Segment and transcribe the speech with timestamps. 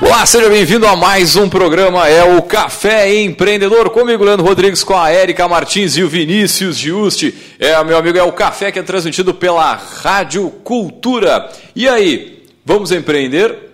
[0.00, 4.96] Olá, seja bem-vindo a mais um programa, é o Café Empreendedor, comigo, Leandro Rodrigues, com
[4.96, 7.34] a Érica Martins e o Vinícius Giusti.
[7.58, 11.50] É, meu amigo, é o Café que é transmitido pela Rádio Cultura.
[11.74, 13.64] E aí, vamos empreender?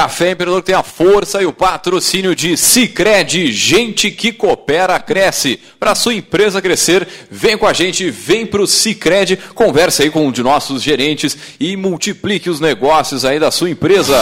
[0.09, 5.59] Café Empreendedor tem a força e o patrocínio de Cicred, gente que coopera, cresce.
[5.79, 10.25] Para sua empresa crescer, vem com a gente, vem para o Cicred, converse aí com
[10.25, 14.17] um de nossos gerentes e multiplique os negócios aí da sua empresa.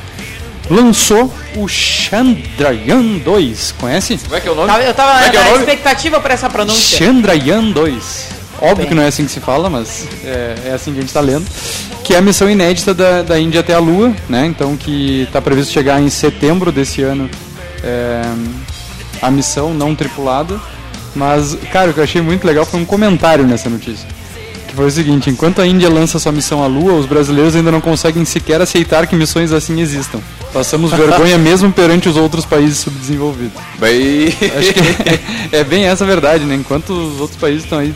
[0.71, 3.73] lançou o Chandrayaan 2.
[3.73, 4.19] Conhece?
[4.19, 4.85] Como é que é o nome?
[4.85, 6.99] Eu tava é, é na expectativa para essa pronúncia.
[6.99, 8.40] Chandrayaan 2.
[8.61, 11.09] Óbvio que não é assim que se fala, mas é, é assim que a gente
[11.09, 11.47] está lendo.
[12.05, 14.47] Que é a missão inédita da, da Índia até a Lua, né?
[14.47, 17.31] Então que está previsto chegar em setembro desse ano
[17.83, 18.23] é,
[19.23, 20.61] a missão não tripulada.
[21.15, 24.09] Mas, cara, o que eu achei muito legal foi um comentário nessa notícia.
[24.69, 27.73] Que foi o seguinte, enquanto a Índia lança sua missão à Lua, os brasileiros ainda
[27.73, 30.21] não conseguem sequer aceitar que missões assim existam.
[30.53, 33.61] Passamos vergonha mesmo perante os outros países subdesenvolvidos.
[33.81, 34.29] Bem...
[34.29, 36.55] Acho que é, é bem essa a verdade, né?
[36.55, 37.93] Enquanto os outros países estão aí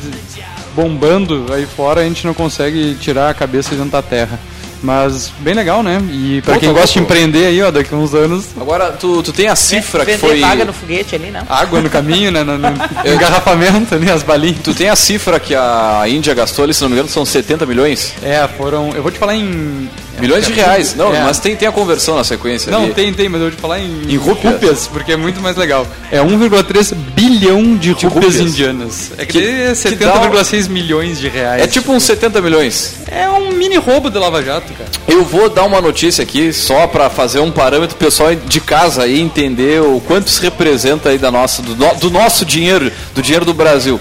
[0.75, 4.39] bombando aí fora, a gente não consegue tirar a cabeça dentro da terra.
[4.83, 5.99] Mas bem legal, né?
[6.13, 8.49] E para quem gosta de empreender aí, ó, daqui a uns anos.
[8.61, 10.43] Agora, tu, tu tem a cifra que foi.
[10.43, 11.41] água no foguete ali, não?
[11.49, 12.45] Água no caminho, né?
[12.45, 12.69] No, no
[13.11, 14.59] engarrafamento ali, as balinhas.
[14.63, 17.65] Tu tem a cifra que a Índia gastou ali, se não me engano, são 70
[17.65, 18.13] milhões?
[18.23, 18.91] É, foram.
[18.95, 19.89] Eu vou te falar em
[20.21, 20.95] Milhões de reais.
[20.95, 21.23] Não, é.
[21.23, 22.71] mas tem, tem a conversão na sequência.
[22.71, 22.95] Não, ali.
[22.95, 24.53] tem, tem, mas eu vou te falar em, em rúpias.
[24.53, 24.87] rúpias.
[24.87, 25.87] porque é muito mais legal.
[26.11, 29.13] É 1,3 bilhão de, de rúpias, indianas.
[29.19, 31.63] É que, que é 70,6 milhões de reais.
[31.63, 32.97] É tipo uns 70 milhões.
[33.11, 34.91] É um mini roubo do Lava Jato, cara.
[35.07, 39.21] Eu vou dar uma notícia aqui só para fazer um parâmetro pessoal de casa aí
[39.21, 43.55] entender o quanto se representa aí da nossa, do, do nosso dinheiro, do dinheiro do
[43.55, 44.01] Brasil.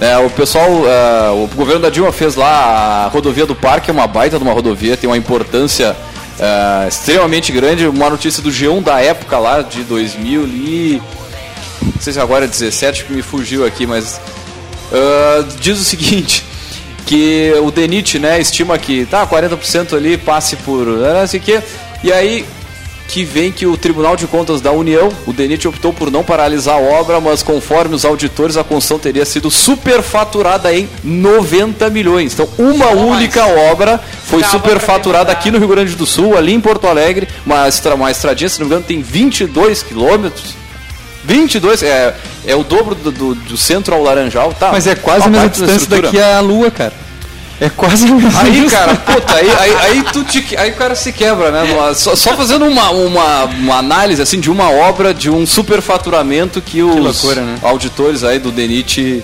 [0.00, 3.92] É, o pessoal, uh, o governo da Dilma fez lá a rodovia do Parque, é
[3.92, 5.96] uma baita de uma rodovia, tem uma importância
[6.38, 7.86] uh, extremamente grande.
[7.86, 11.02] Uma notícia do G1 da época lá, de 2000 e.
[11.82, 14.20] Não sei se agora é 17 que me fugiu aqui, mas.
[14.90, 16.44] Uh, diz o seguinte:
[17.06, 20.86] que o DENIT né, estima que tá 40% ali passe por.
[20.86, 21.62] Não sei o quê.
[22.02, 22.44] E aí
[23.14, 26.74] que vem que o Tribunal de Contas da União, o DENIT optou por não paralisar
[26.74, 32.32] a obra, mas conforme os auditores, a construção teria sido superfaturada em 90 milhões.
[32.32, 36.88] Então, uma única obra foi superfaturada aqui no Rio Grande do Sul, ali em Porto
[36.88, 40.56] Alegre, uma, uma estradinha, se não me engano, tem 22 quilômetros.
[41.24, 44.72] 22, é, é o dobro do, do, do centro ao Laranjal, tá?
[44.72, 47.03] Mas é quase a mesma distância daqui à Lua, cara.
[47.60, 48.38] É quase mesmo.
[48.38, 51.94] Aí, cara, puta, aí, aí, aí, tu te, aí o cara se quebra, né?
[51.94, 56.82] Só, só, fazendo uma, uma, uma análise assim de uma obra de um superfaturamento que
[56.82, 57.58] os que loucura, né?
[57.62, 59.22] auditores aí do DENIT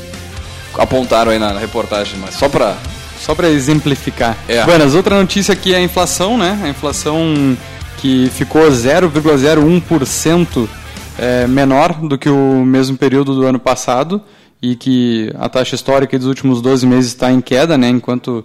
[0.78, 2.76] apontaram aí na, na, reportagem, mas só pra
[3.20, 4.36] só para exemplificar.
[4.48, 4.64] É.
[4.64, 6.58] Buenas, outra notícia aqui é a inflação, né?
[6.62, 7.56] A inflação
[7.98, 10.68] que ficou 0,01%
[11.18, 14.22] é, menor do que o mesmo período do ano passado
[14.62, 17.88] e que a taxa histórica dos últimos 12 meses está em queda, né?
[17.88, 18.44] Enquanto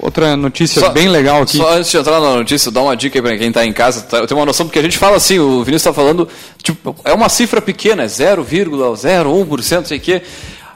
[0.00, 1.56] outra notícia só, bem legal aqui.
[1.56, 4.02] Só antes de entrar na notícia, dá uma dica aí para quem está em casa.
[4.02, 6.28] Tá, eu tenho uma noção, porque a gente fala assim, o Vinícius está falando,
[6.62, 10.22] tipo, é uma cifra pequena, é 0,01%, sei o quê.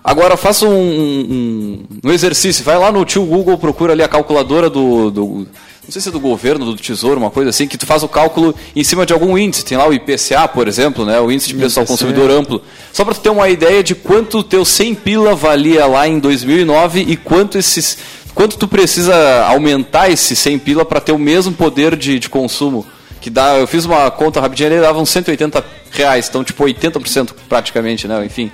[0.03, 4.69] Agora faça um, um, um, exercício, vai lá no tio Google, procura ali a calculadora
[4.69, 5.47] do, do,
[5.85, 8.09] não sei se é do governo, do tesouro, uma coisa assim, que tu faz o
[8.09, 9.65] cálculo em cima de algum índice.
[9.65, 12.63] Tem lá o IPCA, por exemplo, né, o índice de preço ao consumidor amplo.
[12.93, 16.21] Só para tu ter uma ideia de quanto o teu 100 pila valia lá em
[16.21, 17.99] 2009 e quanto esses
[18.33, 22.87] quanto tu precisa aumentar esse 100 pila para ter o mesmo poder de, de consumo?
[23.21, 27.31] Que dá, eu fiz uma conta rapidinha e dava uns 180 reais, então tipo 80%
[27.49, 28.25] praticamente, né?
[28.25, 28.51] Enfim,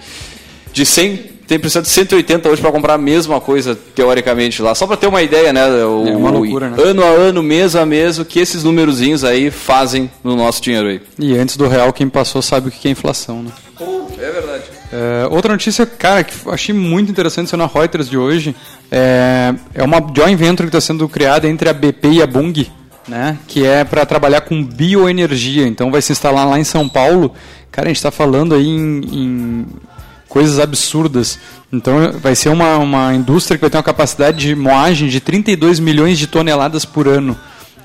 [0.73, 4.75] de 100 tem precisa de 180 hoje para comprar a mesma coisa, teoricamente, lá.
[4.75, 5.67] Só para ter uma ideia, né?
[5.83, 6.77] O, é uma loucura, né?
[6.79, 10.89] Ano a ano, mês a mês, o que esses númerozinhos aí fazem no nosso dinheiro
[10.89, 11.01] aí.
[11.19, 13.51] E antes do real, quem passou sabe o que é inflação, né?
[14.19, 14.65] É verdade.
[14.93, 18.55] É, outra notícia, cara, que achei muito interessante na Reuters de hoje,
[18.91, 22.71] é, é uma joint venture que está sendo criada entre a BP e a Bung,
[23.07, 23.39] né?
[23.49, 25.67] Que é para trabalhar com bioenergia.
[25.67, 27.33] Então vai se instalar lá em São Paulo.
[27.71, 29.67] Cara, a gente está falando aí em, em
[30.29, 31.39] coisas absurdas.
[31.73, 35.81] Então vai ser uma, uma indústria que vai ter uma capacidade de moagem de 32
[35.81, 37.37] milhões de toneladas por ano.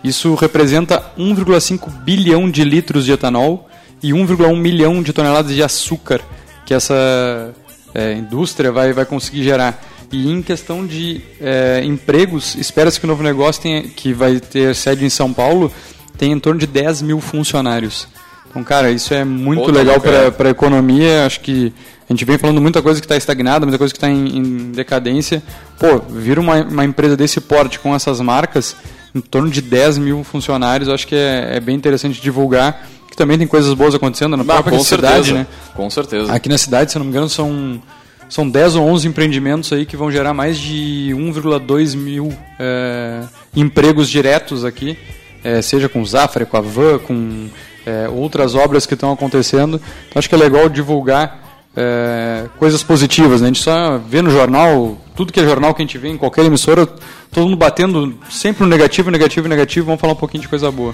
[0.03, 3.69] Isso representa 1,5 bilhão de litros de etanol
[4.01, 6.21] e 1,1 milhão de toneladas de açúcar
[6.65, 7.53] que essa
[7.93, 9.81] é, indústria vai, vai conseguir gerar.
[10.11, 14.75] E em questão de é, empregos, espera-se que o novo negócio, tenha, que vai ter
[14.75, 15.71] sede em São Paulo,
[16.17, 18.07] tem em torno de 10 mil funcionários.
[18.53, 21.25] Então, cara, isso é muito legal para a economia.
[21.25, 21.73] Acho que
[22.07, 24.71] a gente vem falando muita coisa que está estagnada, muita coisa que está em, em,
[24.71, 25.41] decadência.
[25.79, 28.75] Pô, vir uma, uma empresa desse porte com essas marcas,
[29.15, 32.87] em torno de 10 mil funcionários, acho que é, é bem interessante divulgar.
[33.09, 35.47] Que também tem coisas boas acontecendo na própria com cidade, certeza, né?
[35.75, 36.31] Com certeza.
[36.31, 37.81] Aqui na cidade, se não me engano, são,
[38.29, 43.23] são 10 ou 11 empreendimentos aí que vão gerar mais de 1,2 mil é,
[43.55, 44.95] empregos diretos aqui,
[45.43, 47.49] é, seja com Zafra, com a Van, com
[47.85, 49.81] é, outras obras que estão acontecendo.
[50.09, 51.43] Então acho que é legal divulgar
[51.75, 53.41] é, coisas positivas.
[53.41, 53.47] Né?
[53.47, 56.17] A gente só vê no jornal, tudo que é jornal que a gente vê em
[56.17, 56.85] qualquer emissora,
[57.31, 59.85] todo mundo batendo sempre no negativo, negativo, negativo.
[59.85, 60.93] Vamos falar um pouquinho de coisa boa.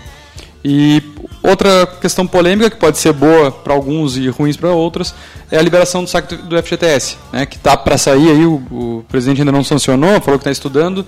[0.63, 1.01] E
[1.41, 5.13] outra questão polêmica, que pode ser boa para alguns e ruins para outros,
[5.49, 9.05] é a liberação do saque do FGTS, né, que está para sair aí, o, o,
[9.07, 11.05] presidente ainda não sancionou, falou que está estudando,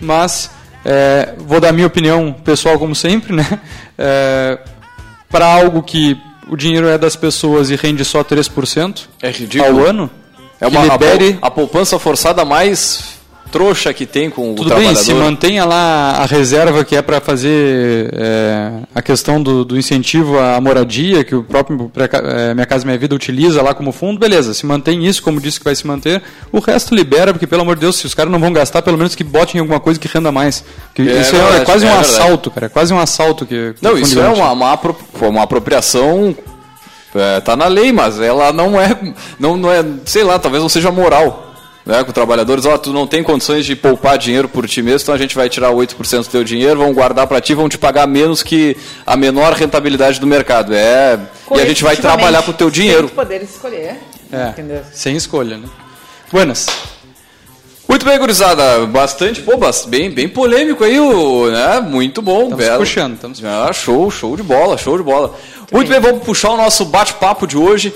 [0.00, 0.50] mas
[0.84, 3.60] é, vou dar minha opinião pessoal como sempre, né,
[3.98, 4.58] é,
[5.32, 9.80] para algo que o dinheiro é das pessoas e rende só 3% é ridículo.
[9.80, 10.10] ao ano,
[10.60, 11.38] é uma libere...
[11.40, 13.21] a poupança forçada mais
[13.52, 14.94] trouxa que tem com Tudo o trabalhador.
[14.94, 19.78] bem, se mantenha lá a reserva que é para fazer é, a questão do, do,
[19.78, 24.18] incentivo à moradia, que o próprio é, Minha Casa Minha Vida utiliza lá como fundo,
[24.18, 27.60] beleza, se mantém isso, como disse que vai se manter, o resto libera, porque pelo
[27.60, 30.00] amor de Deus, se os caras não vão gastar, pelo menos que botem alguma coisa
[30.00, 30.64] que renda mais.
[30.94, 33.44] Que é, isso é verdade, é, quase um é assalto, cara, é quase um assalto
[33.44, 33.74] que...
[33.82, 34.80] Não, isso é uma, uma,
[35.20, 36.34] uma apropriação
[37.14, 38.96] é, tá na lei, mas ela não é,
[39.38, 41.51] não, não é, sei lá, talvez não seja moral
[41.84, 45.02] né, com trabalhadores, ó, oh, tu não tem condições de poupar dinheiro por ti mesmo,
[45.02, 47.76] então a gente vai tirar 8% do teu dinheiro, vão guardar para ti, vão te
[47.76, 50.74] pagar menos que a menor rentabilidade do mercado.
[50.74, 51.18] É,
[51.56, 53.08] e a gente vai trabalhar com o teu dinheiro.
[53.08, 53.96] Sem poder escolher.
[54.32, 54.82] É, entendeu?
[54.92, 55.68] sem escolha, né?
[56.30, 56.66] Buenas.
[57.86, 58.86] Muito bem, gurizada.
[58.86, 59.52] Bastante, pô,
[59.88, 61.80] bem, bem polêmico aí, o, né?
[61.80, 62.78] Muito bom, estamos belo.
[62.78, 65.34] puxando, estamos ah, show, show de bola, show de bola.
[65.70, 67.92] Muito bem, vamos puxar o nosso bate-papo de hoje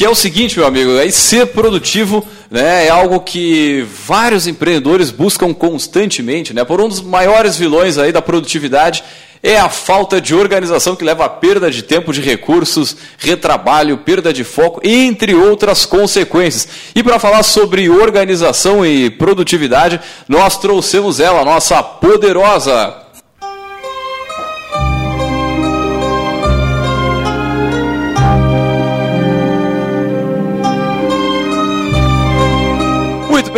[0.00, 5.10] que é o seguinte, meu amigo, é ser produtivo né, é algo que vários empreendedores
[5.10, 6.64] buscam constantemente, né?
[6.64, 9.04] Por um dos maiores vilões aí da produtividade
[9.42, 14.32] é a falta de organização que leva à perda de tempo, de recursos, retrabalho, perda
[14.32, 16.66] de foco, entre outras consequências.
[16.94, 23.09] E para falar sobre organização e produtividade, nós trouxemos ela, nossa poderosa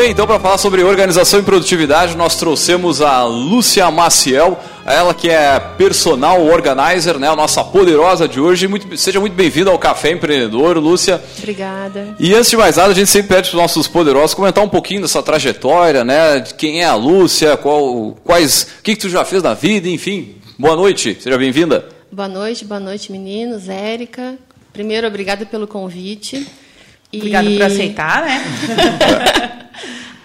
[0.02, 5.30] bem, então para falar sobre organização e produtividade, nós trouxemos a Lúcia Maciel, ela que
[5.30, 8.66] é personal organizer, né, a nossa poderosa de hoje.
[8.66, 11.22] Muito, seja muito bem-vinda ao Café Empreendedor, Lúcia.
[11.38, 12.16] Obrigada.
[12.18, 14.68] E antes de mais nada, a gente sempre pede para os nossos poderosos comentar um
[14.68, 19.08] pouquinho dessa trajetória, né, de quem é a Lúcia, qual, quais, o que, que tu
[19.08, 20.34] já fez na vida, enfim.
[20.58, 21.88] Boa noite, seja bem-vinda.
[22.10, 23.68] Boa noite, boa noite, meninos.
[23.68, 24.34] Érica,
[24.72, 26.44] primeiro, obrigada pelo convite.
[27.14, 27.56] Obrigada e...
[27.56, 28.42] por aceitar, né?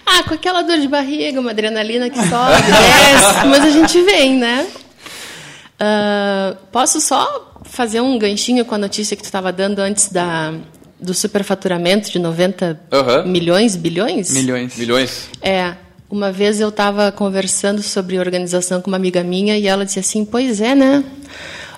[0.05, 4.37] ah, com aquela dor de barriga, uma adrenalina que sobe, desce, mas a gente vem,
[4.37, 4.67] né?
[5.79, 10.53] Uh, posso só fazer um ganchinho com a notícia que tu estava dando antes da,
[10.99, 13.27] do superfaturamento de 90 uhum.
[13.27, 14.31] milhões, bilhões?
[14.31, 14.77] Milhões.
[14.77, 15.29] Milhões.
[15.41, 15.75] É.
[16.09, 20.23] Uma vez eu estava conversando sobre organização com uma amiga minha e ela disse assim:
[20.23, 21.03] Pois é, né?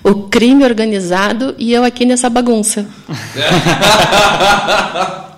[0.02, 2.86] O crime organizado e eu aqui nessa bagunça.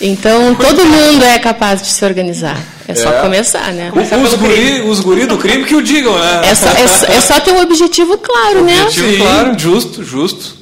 [0.00, 2.58] Então, todo mundo é capaz de se organizar.
[2.86, 3.20] É só é.
[3.22, 3.90] começar, né?
[3.94, 6.42] Os guri, os guri do crime que o digam, né?
[6.44, 8.82] É só, é, é só ter um objetivo claro, né?
[8.82, 9.18] Objetivo Sim.
[9.18, 10.54] claro, justo, justo.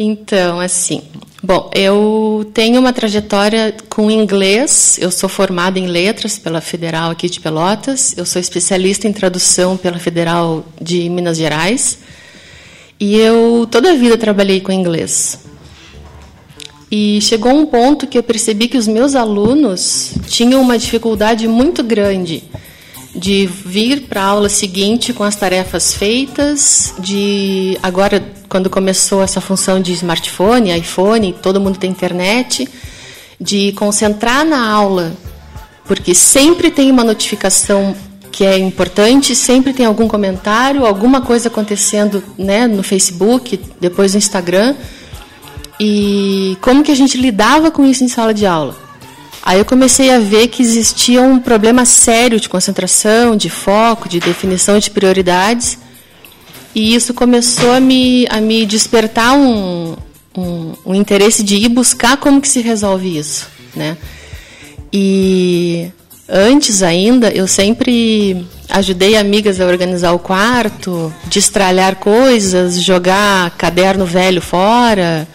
[0.00, 1.02] Então, assim,
[1.42, 4.96] bom, eu tenho uma trajetória com inglês.
[5.00, 8.16] Eu sou formada em letras pela Federal aqui de Pelotas.
[8.16, 11.98] Eu sou especialista em tradução pela Federal de Minas Gerais.
[13.00, 15.40] E eu toda a vida trabalhei com inglês.
[16.88, 21.82] E chegou um ponto que eu percebi que os meus alunos tinham uma dificuldade muito
[21.82, 22.44] grande
[23.14, 29.40] de vir para a aula seguinte com as tarefas feitas, de agora quando começou essa
[29.40, 32.68] função de smartphone, iPhone, todo mundo tem internet,
[33.40, 35.12] de concentrar na aula,
[35.84, 37.94] porque sempre tem uma notificação
[38.30, 44.18] que é importante, sempre tem algum comentário, alguma coisa acontecendo, né, no Facebook, depois no
[44.18, 44.74] Instagram
[45.80, 48.76] e como que a gente lidava com isso em sala de aula.
[49.42, 54.20] Aí eu comecei a ver que existia um problema sério de concentração, de foco, de
[54.20, 55.78] definição de prioridades.
[56.74, 59.96] E isso começou a me, a me despertar um,
[60.36, 63.48] um, um interesse de ir buscar como que se resolve isso.
[63.74, 63.96] Né?
[64.92, 65.90] E
[66.28, 74.42] antes ainda, eu sempre ajudei amigas a organizar o quarto, destralhar coisas, jogar caderno velho
[74.42, 75.26] fora,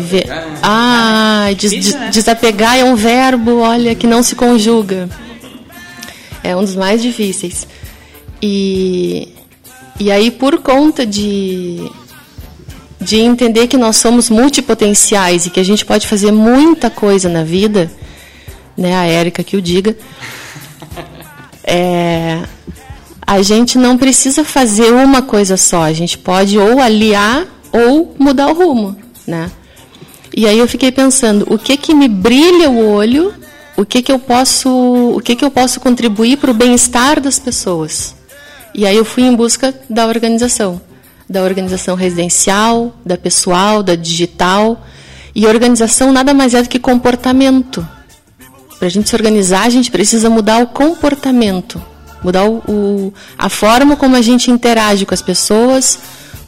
[0.00, 0.58] Desapegar.
[0.62, 2.10] Ah, des, des, né?
[2.10, 5.08] desapegar é um verbo, olha, que não se conjuga.
[6.42, 7.66] É um dos mais difíceis.
[8.42, 9.28] E,
[9.98, 11.90] e aí, por conta de,
[13.00, 17.44] de entender que nós somos multipotenciais e que a gente pode fazer muita coisa na
[17.44, 17.90] vida,
[18.76, 19.96] né, a Érica que o diga,
[21.62, 22.42] é,
[23.26, 28.48] a gente não precisa fazer uma coisa só, a gente pode ou aliar ou mudar
[28.48, 28.96] o rumo,
[29.26, 29.50] né?
[30.36, 33.32] E aí eu fiquei pensando, o que que me brilha o olho?
[33.76, 37.38] O que que eu posso, o que que eu posso contribuir para o bem-estar das
[37.38, 38.14] pessoas?
[38.74, 40.80] E aí eu fui em busca da organização,
[41.30, 44.84] da organização residencial, da pessoal, da digital.
[45.32, 47.86] E organização nada mais é do que comportamento.
[48.78, 51.80] Para a gente se organizar, a gente precisa mudar o comportamento,
[52.22, 55.98] mudar o, o, a forma como a gente interage com as pessoas,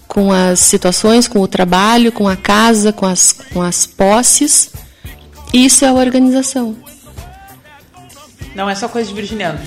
[0.09, 4.71] com as situações, com o trabalho, com a casa, com as, com as posses.
[5.55, 6.77] Isso é a organização.
[8.55, 9.61] Não é só coisa de virginiano.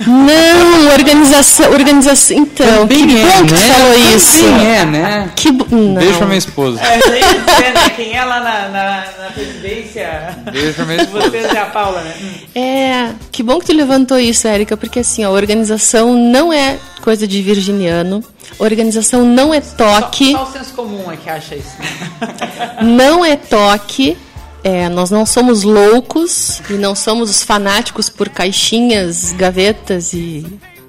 [0.00, 2.36] Não, organização, organização.
[2.36, 3.60] Então, Também que é, bom que né?
[3.60, 4.42] falou isso.
[4.42, 5.30] Também é, né?
[5.36, 5.94] Que não.
[5.94, 6.80] Deixa pra minha esposa.
[6.80, 7.90] É, né?
[7.94, 10.36] Quem é lá na, na, na presidência?
[10.50, 11.30] Deixa pra minha esposa.
[11.30, 12.14] Vocês é a Paula, né?
[12.54, 17.26] É, que bom que tu levantou isso, Érica, porque assim, a organização não é coisa
[17.26, 18.22] de virginiano.
[18.58, 20.32] Organização não é toque.
[20.32, 21.74] Só, só o senso comum é que acha isso.
[21.78, 22.70] Né?
[22.82, 24.16] não é toque
[24.64, 30.46] é, nós não somos loucos e não somos os fanáticos por caixinhas, gavetas e,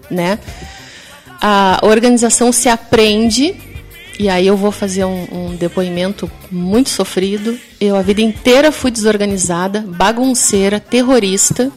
[0.09, 0.39] né?
[1.41, 3.53] A organização se aprende
[4.17, 7.59] e aí eu vou fazer um, um depoimento muito sofrido.
[7.79, 11.69] Eu a vida inteira fui desorganizada, bagunceira, terrorista.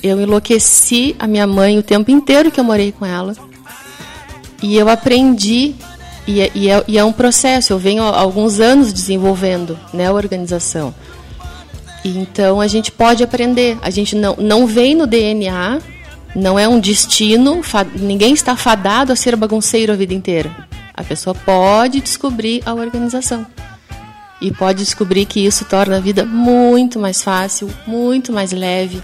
[0.00, 3.34] Eu enlouqueci a minha mãe o tempo inteiro que eu morei com ela.
[4.62, 5.74] E eu aprendi
[6.26, 10.06] e é, e, é, e é, um processo, eu venho há alguns anos desenvolvendo né,
[10.06, 10.94] a organização.
[12.04, 13.78] E então a gente pode aprender.
[13.82, 15.80] A gente não, não vem no DNA,
[16.34, 17.60] não é um destino,
[17.94, 20.50] ninguém está fadado a ser bagunceiro a vida inteira.
[20.94, 23.46] A pessoa pode descobrir a organização.
[24.40, 29.00] E pode descobrir que isso torna a vida muito mais fácil, muito mais leve.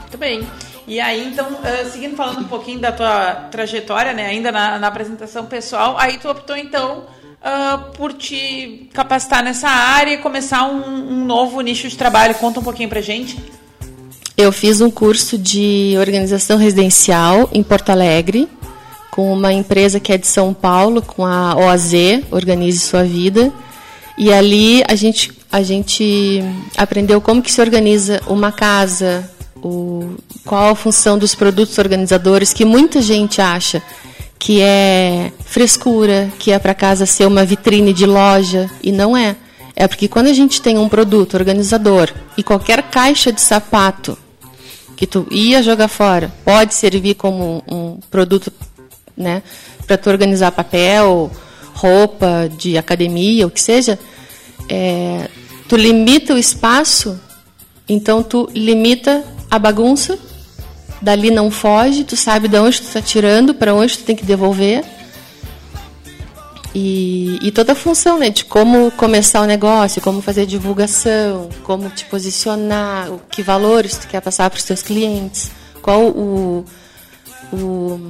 [0.00, 0.46] Muito bem.
[0.86, 4.88] E aí, então, uh, seguindo falando um pouquinho da tua trajetória, né, ainda na, na,
[4.88, 7.04] apresentação pessoal, aí tu optou, então,
[7.40, 12.34] uh, por te capacitar nessa área e começar um, um novo nicho de trabalho.
[12.34, 13.36] Conta um pouquinho pra gente.
[14.36, 18.48] Eu fiz um curso de organização residencial em Porto Alegre,
[19.10, 21.92] com uma empresa que é de São Paulo, com a OAZ,
[22.30, 23.52] Organize Sua Vida.
[24.16, 26.42] E ali a gente, a gente
[26.76, 29.30] aprendeu como que se organiza uma casa,
[29.62, 33.82] o, qual a função dos produtos organizadores, que muita gente acha
[34.38, 39.36] que é frescura, que é para casa ser uma vitrine de loja, e não é.
[39.76, 44.18] É porque quando a gente tem um produto organizador e qualquer caixa de sapato
[44.96, 48.52] que tu ia jogar fora pode servir como um produto
[49.16, 49.42] né,
[49.86, 51.30] para tu organizar papel,
[51.72, 53.98] roupa de academia, o que seja,
[54.68, 55.28] é,
[55.68, 57.18] tu limita o espaço,
[57.88, 60.18] então tu limita a bagunça
[61.02, 64.24] dali não foge, tu sabe de onde tu está tirando, para onde tu tem que
[64.24, 64.82] devolver.
[66.74, 71.90] E, e, toda a função né, de como começar o negócio, como fazer divulgação, como
[71.90, 75.50] te posicionar, que valores tu quer passar para os teus clientes,
[75.82, 76.64] qual o,
[77.52, 78.00] o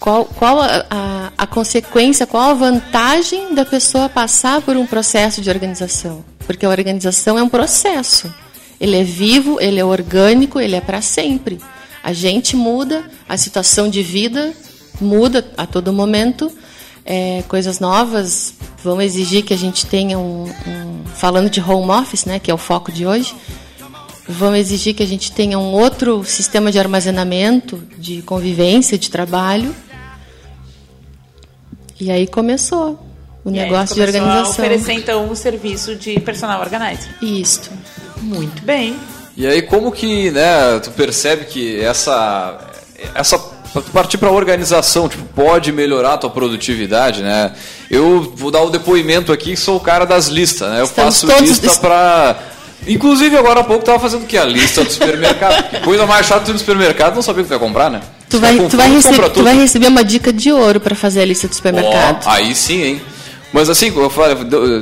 [0.00, 5.42] qual, qual a, a, a, consequência, qual a vantagem da pessoa passar por um processo
[5.42, 6.24] de organização.
[6.46, 8.32] Porque a organização é um processo.
[8.80, 11.60] Ele é vivo, ele é orgânico, ele é para sempre.
[12.02, 14.52] A gente muda, a situação de vida
[15.00, 16.50] muda a todo momento.
[17.04, 22.24] É, coisas novas vão exigir que a gente tenha um, um, falando de home office,
[22.24, 23.34] né, que é o foco de hoje,
[24.28, 29.74] vão exigir que a gente tenha um outro sistema de armazenamento, de convivência, de trabalho.
[32.00, 32.98] E aí começou
[33.44, 34.46] o e negócio de organização.
[34.46, 37.10] A oferecer então o serviço de personal organizer.
[37.22, 37.70] Isso.
[38.24, 38.96] Muito bem.
[39.36, 42.58] E aí como que, né, tu percebe que essa
[43.14, 43.38] essa
[43.92, 47.52] partir para organização, tipo, pode melhorar a tua produtividade, né?
[47.90, 50.80] Eu vou dar o um depoimento aqui, sou o cara das listas, né?
[50.80, 51.78] Eu Estamos faço lista des...
[51.78, 52.36] para
[52.86, 54.36] Inclusive, agora há pouco estava fazendo o que?
[54.36, 55.70] A lista do supermercado.
[55.70, 58.00] Que coisa mais chata no supermercado, não sabia o que vai comprar, né?
[58.28, 61.24] Tu vai, tu, vai receber, tu vai receber uma dica de ouro para fazer a
[61.24, 62.24] lista do supermercado.
[62.26, 63.02] Oh, aí sim, hein?
[63.54, 63.92] Mas assim,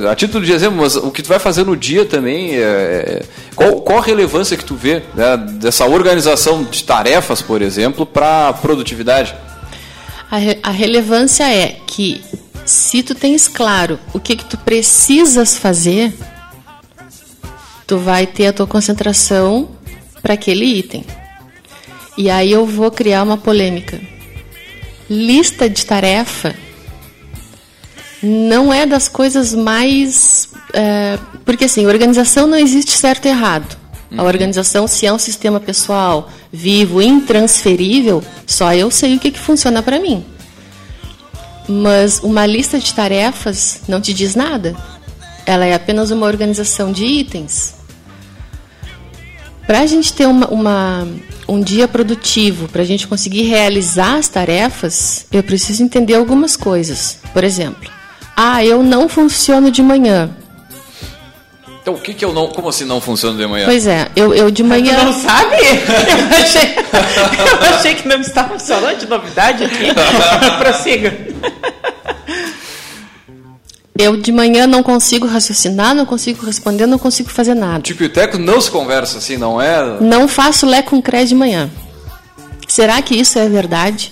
[0.09, 3.23] a título de exemplo, mas o que tu vai fazer no dia também, é, é,
[3.55, 8.51] qual, qual a relevância que tu vê né, dessa organização de tarefas, por exemplo, para
[8.53, 9.35] produtividade?
[10.31, 12.23] A, re, a relevância é que
[12.65, 16.11] se tu tens claro o que, que tu precisas fazer,
[17.85, 19.69] tu vai ter a tua concentração
[20.19, 21.05] para aquele item.
[22.17, 24.01] E aí eu vou criar uma polêmica.
[25.07, 26.55] Lista de tarefa
[28.23, 30.47] não é das coisas mais.
[30.73, 33.77] É, porque assim, organização não existe certo e errado.
[34.15, 34.27] A uhum.
[34.27, 39.81] organização, se é um sistema pessoal vivo, intransferível, só eu sei o que, que funciona
[39.83, 40.23] para mim.
[41.67, 44.75] Mas uma lista de tarefas não te diz nada.
[45.45, 47.75] Ela é apenas uma organização de itens.
[49.65, 51.07] Para a gente ter uma, uma,
[51.47, 57.19] um dia produtivo, para a gente conseguir realizar as tarefas, eu preciso entender algumas coisas.
[57.33, 57.89] Por exemplo,
[58.35, 60.29] ah, eu não funciono de manhã.
[61.81, 62.47] Então, o que que eu não...
[62.47, 63.65] Como assim não funciona de manhã?
[63.65, 64.97] Pois é, eu, eu de manhã...
[64.99, 65.55] Tu não sabe?
[66.33, 69.87] Eu achei, eu achei que não está funcionando de novidade aqui.
[70.59, 71.17] Prossiga.
[73.97, 77.81] Eu de manhã não consigo raciocinar, não consigo responder, não consigo fazer nada.
[77.81, 79.99] Tipo, o Teco não se conversa assim, não é?
[80.01, 81.69] Não faço lé com cré de manhã.
[82.67, 84.11] Será que isso é verdade?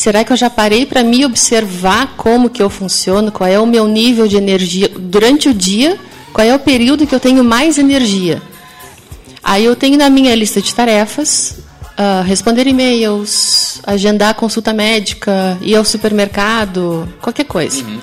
[0.00, 3.66] Será que eu já parei para me observar como que eu funciono, qual é o
[3.66, 5.98] meu nível de energia durante o dia,
[6.32, 8.40] qual é o período que eu tenho mais energia?
[9.44, 11.58] Aí eu tenho na minha lista de tarefas
[11.98, 17.84] uh, responder e-mails, agendar consulta médica, ir ao supermercado, qualquer coisa.
[17.84, 18.00] Uhum.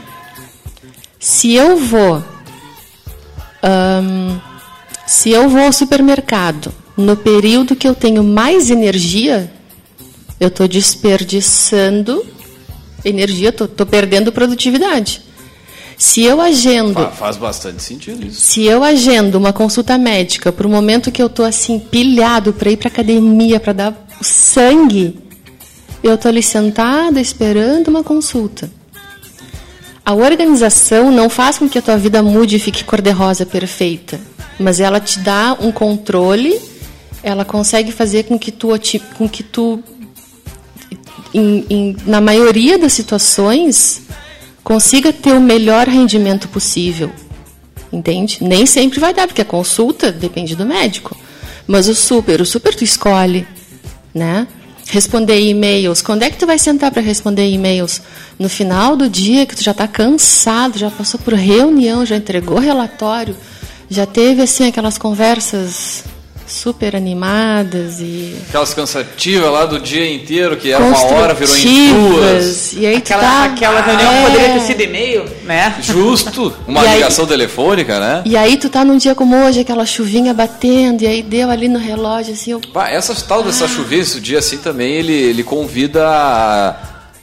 [1.19, 2.23] Se eu vou
[4.03, 4.37] um,
[5.03, 9.51] se eu vou ao supermercado no período que eu tenho mais energia,
[10.39, 12.25] eu estou desperdiçando
[13.03, 15.21] energia, estou perdendo produtividade.
[15.97, 17.09] Se eu agendo.
[17.11, 18.39] Faz bastante sentido isso.
[18.39, 22.69] Se eu agendo uma consulta médica para o momento que eu estou assim, pilhado para
[22.69, 25.17] ir para academia, para dar sangue,
[26.03, 28.69] eu estou ali sentada esperando uma consulta.
[30.05, 34.21] A organização não faz com que a tua vida mude e fique cor-de-rosa perfeita,
[34.59, 36.57] mas ela te dá um controle,
[37.23, 38.69] ela consegue fazer com que tu,
[39.17, 39.83] com que tu
[41.33, 44.01] em, em, na maioria das situações,
[44.63, 47.11] consiga ter o melhor rendimento possível.
[47.91, 48.39] Entende?
[48.41, 51.15] Nem sempre vai dar, porque a consulta depende do médico.
[51.65, 53.47] Mas o super, o super tu escolhe,
[54.13, 54.47] né?
[54.89, 56.01] responder e-mails.
[56.01, 58.01] Quando é que tu vai sentar para responder e-mails?
[58.39, 62.57] No final do dia que tu já está cansado, já passou por reunião, já entregou
[62.59, 63.35] relatório,
[63.89, 66.03] já teve assim aquelas conversas
[66.47, 71.93] super animadas e aquelas cansativas lá do dia inteiro que era uma hora virou em
[71.93, 72.73] duas.
[72.73, 74.25] E aí aquela, tá, aquela reunião é...
[74.25, 75.75] poderia ter sido e-mail né?
[75.81, 76.53] Justo.
[76.67, 78.21] Uma e ligação aí, telefônica né?
[78.25, 81.67] E aí tu tá num dia como hoje aquela chuvinha batendo e aí deu ali
[81.67, 82.59] no relógio assim eu...
[82.59, 83.67] Pá, essa tal dessa ah.
[83.67, 86.75] chuvinha esse dia assim também ele ele convida a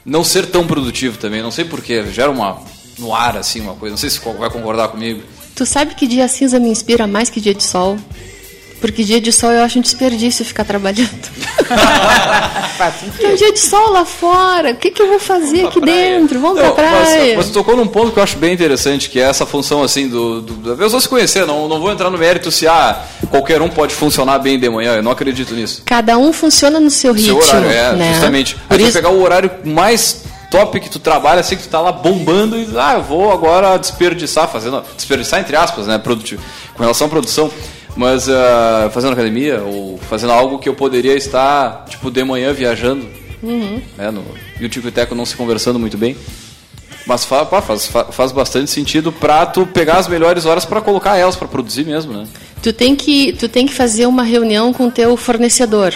[0.04, 1.42] não ser tão produtivo também.
[1.42, 2.58] Não sei porquê gera uma
[2.98, 3.92] no ar assim uma coisa.
[3.92, 5.22] Não sei se vai concordar comigo.
[5.54, 7.96] Tu sabe que dia cinza me inspira mais que dia de sol
[8.84, 11.08] porque dia de sol eu acho um desperdício ficar trabalhando.
[13.16, 14.72] Tem um dia de sol lá fora.
[14.72, 16.38] O que, que eu vou fazer Vamos aqui dentro?
[16.38, 17.34] Vamos não, pra praia.
[17.34, 20.06] Mas, mas tocou num ponto que eu acho bem interessante, que é essa função assim
[20.06, 21.46] do, do da pessoa se conhecer.
[21.46, 24.96] Não, não vou entrar no mérito se ah, qualquer um pode funcionar bem de manhã.
[24.96, 25.80] Eu não acredito nisso.
[25.86, 27.42] Cada um funciona no seu ritmo.
[27.42, 28.12] Seu horário, é, né?
[28.12, 28.54] justamente.
[28.68, 28.92] Por Aí isso...
[28.92, 32.68] pegar o horário mais top que tu trabalha assim que tu tá lá bombando e
[32.76, 36.42] ah, eu vou agora desperdiçar, fazendo desperdiçar entre aspas, né, produtivo,
[36.74, 37.50] com relação à produção.
[37.96, 43.06] Mas uh, fazendo academia ou fazendo algo que eu poderia estar, tipo, de manhã viajando.
[43.42, 43.80] Uhum.
[43.96, 44.24] Né, no,
[44.58, 46.16] e o Tico e Teco não se conversando muito bem.
[47.06, 51.16] Mas fa, pá, faz, faz bastante sentido pra tu pegar as melhores horas para colocar
[51.16, 52.26] elas para produzir mesmo, né?
[52.62, 55.94] Tu tem, que, tu tem que fazer uma reunião com o teu fornecedor.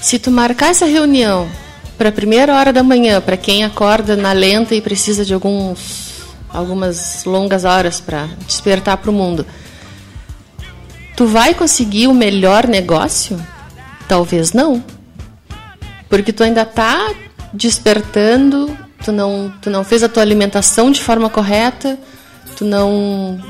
[0.00, 1.48] Se tu marcar essa reunião
[1.96, 6.24] para a primeira hora da manhã, para quem acorda na lenta e precisa de alguns,
[6.52, 9.46] algumas longas horas para despertar para o mundo,
[11.16, 13.40] Tu vai conseguir o melhor negócio?
[14.06, 14.84] Talvez não.
[16.08, 17.12] Porque tu ainda está
[17.52, 21.98] despertando, tu não, tu não fez a tua alimentação de forma correta,
[22.54, 23.40] tu não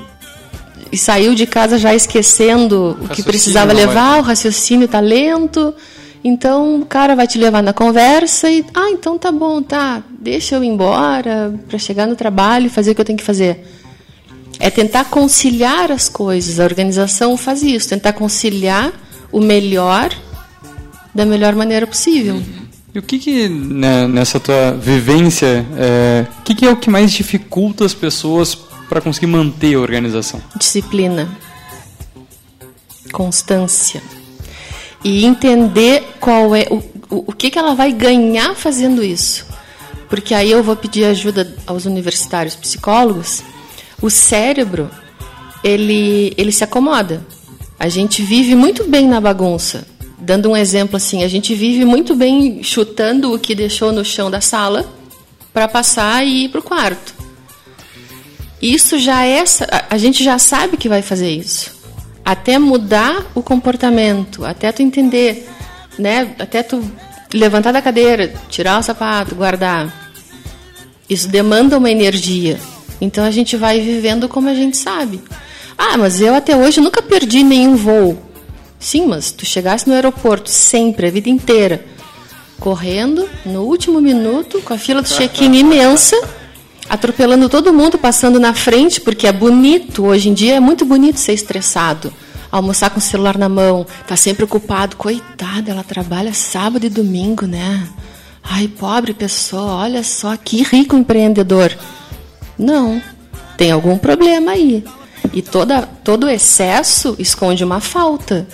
[0.93, 4.21] e saiu de casa já esquecendo o, o que precisava levar, vai...
[4.21, 5.75] o raciocínio tá lento.
[6.23, 10.57] Então o cara vai te levar na conversa e, ah, então tá bom, tá, deixa
[10.57, 13.65] eu ir embora para chegar no trabalho e fazer o que eu tenho que fazer.
[14.59, 16.59] É tentar conciliar as coisas.
[16.59, 18.93] A organização faz isso, tentar conciliar
[19.31, 20.11] o melhor
[21.15, 22.43] da melhor maneira possível.
[22.95, 26.89] E o que, que né, nessa tua vivência, é, o que, que é o que
[26.89, 28.55] mais dificulta as pessoas
[28.89, 30.41] para conseguir manter a organização?
[30.57, 31.29] Disciplina,
[33.13, 34.03] constância
[35.05, 36.77] e entender qual é o,
[37.11, 39.47] o, o que, que ela vai ganhar fazendo isso.
[40.09, 43.43] Porque aí eu vou pedir ajuda aos universitários psicólogos
[44.01, 44.91] o cérebro
[45.63, 47.27] ele, ele se acomoda.
[47.79, 49.87] A gente vive muito bem na bagunça.
[50.19, 54.31] Dando um exemplo assim, a gente vive muito bem chutando o que deixou no chão
[54.31, 54.91] da sala
[55.53, 57.15] para passar e ir para o quarto.
[58.61, 59.45] Isso já é.
[59.91, 61.77] A gente já sabe que vai fazer isso.
[62.25, 65.49] Até mudar o comportamento, até tu entender,
[65.99, 66.35] né?
[66.39, 66.83] Até tu
[67.33, 70.11] levantar da cadeira, tirar o sapato, guardar.
[71.09, 72.59] Isso demanda uma energia.
[73.01, 75.21] Então a gente vai vivendo como a gente sabe.
[75.77, 78.19] Ah, mas eu até hoje nunca perdi nenhum voo.
[78.79, 81.85] Sim, mas tu chegasse no aeroporto sempre, a vida inteira,
[82.59, 86.17] correndo no último minuto, com a fila do check-in imensa,
[86.89, 90.05] atropelando todo mundo, passando na frente, porque é bonito.
[90.05, 92.13] Hoje em dia é muito bonito ser estressado.
[92.51, 94.97] Almoçar com o celular na mão, tá sempre ocupado.
[94.97, 97.87] Coitada, ela trabalha sábado e domingo, né?
[98.43, 101.77] Ai, pobre pessoa, olha só que rico empreendedor.
[102.59, 103.01] Não,
[103.57, 104.85] tem algum problema aí.
[105.33, 108.47] E toda, todo excesso esconde uma falta.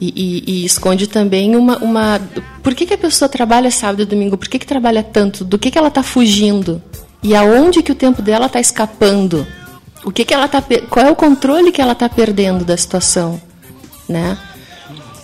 [0.00, 2.20] E, e, e, esconde também uma, uma.
[2.62, 4.36] Por que, que a pessoa trabalha sábado e domingo?
[4.38, 5.44] Por que, que trabalha tanto?
[5.44, 6.82] Do que, que ela está fugindo?
[7.22, 9.46] E aonde que o tempo dela está escapando?
[10.02, 13.40] O que, que ela tá, qual é o controle que ela está perdendo da situação?
[14.08, 14.38] Né?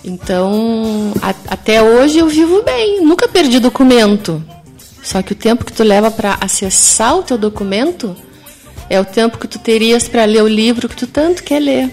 [0.03, 4.43] Então, a, até hoje eu vivo bem, nunca perdi documento.
[5.07, 8.13] Só que o tempo que tu leva para acessar o teu documento
[8.89, 11.85] é o tempo que tu terias para ler o livro que tu tanto quer ler.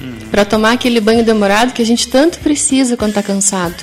[0.00, 0.30] Uhum.
[0.30, 3.74] Para tomar aquele banho demorado que a gente tanto precisa quando está cansado.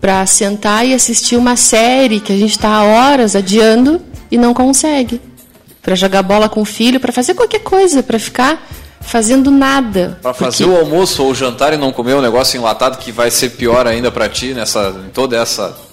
[0.00, 5.20] Para sentar e assistir uma série que a gente está horas adiando e não consegue.
[5.82, 8.64] Para jogar bola com o filho, para fazer qualquer coisa, para ficar
[9.00, 10.20] fazendo nada.
[10.22, 13.28] Para fazer o almoço ou o jantar e não comer um negócio enlatado que vai
[13.28, 15.90] ser pior ainda para ti nessa em toda essa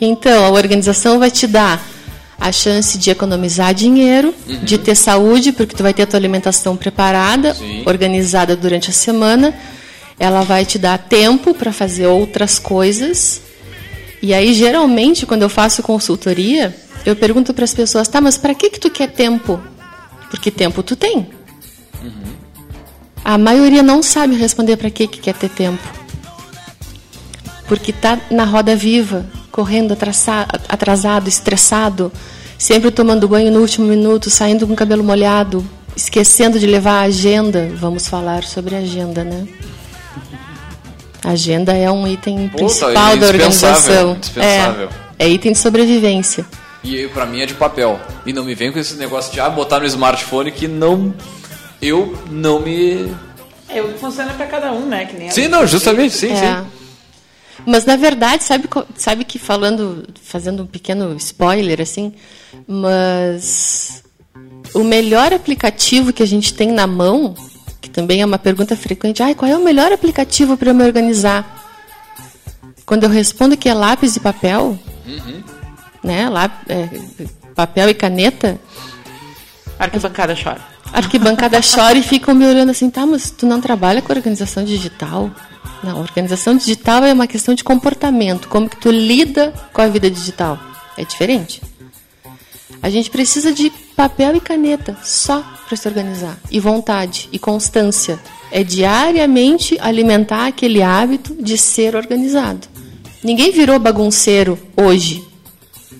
[0.00, 1.84] então, a organização vai te dar
[2.40, 4.60] a chance de economizar dinheiro, uhum.
[4.60, 7.82] de ter saúde, porque tu vai ter a tua alimentação preparada, Sim.
[7.84, 9.52] organizada durante a semana.
[10.18, 13.40] Ela vai te dar tempo para fazer outras coisas.
[14.22, 18.54] E aí, geralmente, quando eu faço consultoria, eu pergunto para as pessoas: tá, mas para
[18.54, 19.60] que que tu quer tempo?
[20.30, 21.28] Porque tempo tu tem.
[22.02, 22.22] Uhum.
[23.24, 25.82] A maioria não sabe responder para que que quer ter tempo.
[27.68, 29.96] Porque está na roda viva, correndo
[30.68, 32.10] atrasado, estressado,
[32.56, 37.02] sempre tomando banho no último minuto, saindo com o cabelo molhado, esquecendo de levar a
[37.02, 37.70] agenda.
[37.74, 39.46] Vamos falar sobre agenda, né?
[41.22, 44.12] A agenda é um item Puta, principal da organização.
[44.12, 44.88] Indispensável.
[45.18, 46.46] É, é item de sobrevivência.
[46.82, 48.00] E para mim é de papel.
[48.24, 51.12] E não me vem com esse negócio de ah, botar no smartphone que não.
[51.82, 53.12] Eu não me.
[53.68, 55.04] É, funciona para cada um, né?
[55.04, 56.36] Que nem sim, não, justamente, sim, é.
[56.36, 56.77] sim.
[57.66, 62.12] Mas na verdade, sabe, sabe que falando, fazendo um pequeno spoiler assim,
[62.66, 64.02] mas
[64.74, 67.34] o melhor aplicativo que a gente tem na mão,
[67.80, 70.84] que também é uma pergunta frequente, ai, qual é o melhor aplicativo para eu me
[70.84, 71.66] organizar?
[72.84, 75.42] Quando eu respondo que é lápis e papel, uhum.
[76.02, 76.88] né, lá, é,
[77.54, 78.58] papel e caneta,
[79.78, 80.77] arquibancada chora.
[80.92, 85.30] Arquibancada chora e ficam me olhando assim, tá, mas tu não trabalha com organização digital?
[85.82, 90.10] Não, organização digital é uma questão de comportamento, como que tu lida com a vida
[90.10, 90.58] digital.
[90.96, 91.62] É diferente.
[92.82, 96.38] A gente precisa de papel e caneta só para se organizar.
[96.50, 98.18] E vontade e constância.
[98.50, 102.66] É diariamente alimentar aquele hábito de ser organizado.
[103.22, 105.24] Ninguém virou bagunceiro hoje.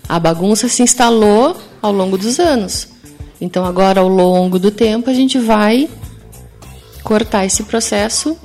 [0.09, 2.89] A bagunça se instalou ao longo dos anos.
[3.41, 5.89] Então, agora, ao longo do tempo, a gente vai
[7.03, 8.37] cortar esse processo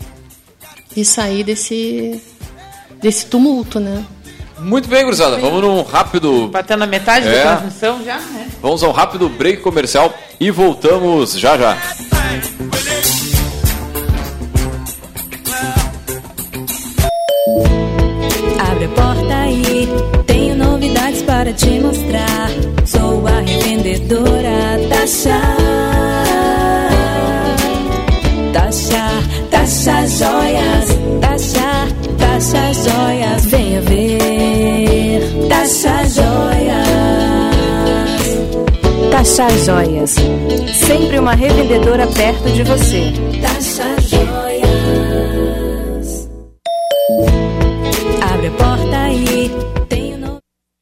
[0.96, 2.22] e sair desse,
[3.02, 4.06] desse tumulto, né?
[4.60, 5.38] Muito bem, gurizada.
[5.38, 6.48] Vamos num rápido.
[6.48, 7.44] Batendo na metade é.
[7.44, 8.50] da transmissão já, né?
[8.62, 11.78] Vamos a um rápido break comercial e voltamos já já.
[21.44, 22.50] Para te mostrar.
[22.86, 25.58] Sou a revendedora da chá.
[29.52, 30.88] Taxa Joias,
[31.22, 35.22] Taxa, Taxa Joias, venha ver.
[35.50, 36.88] Taxa Joias.
[39.12, 40.16] Taxa Joias,
[40.74, 43.12] sempre uma revendedora perto de você.
[43.42, 44.70] Taxa Joias.
[48.34, 49.03] Abre a porta.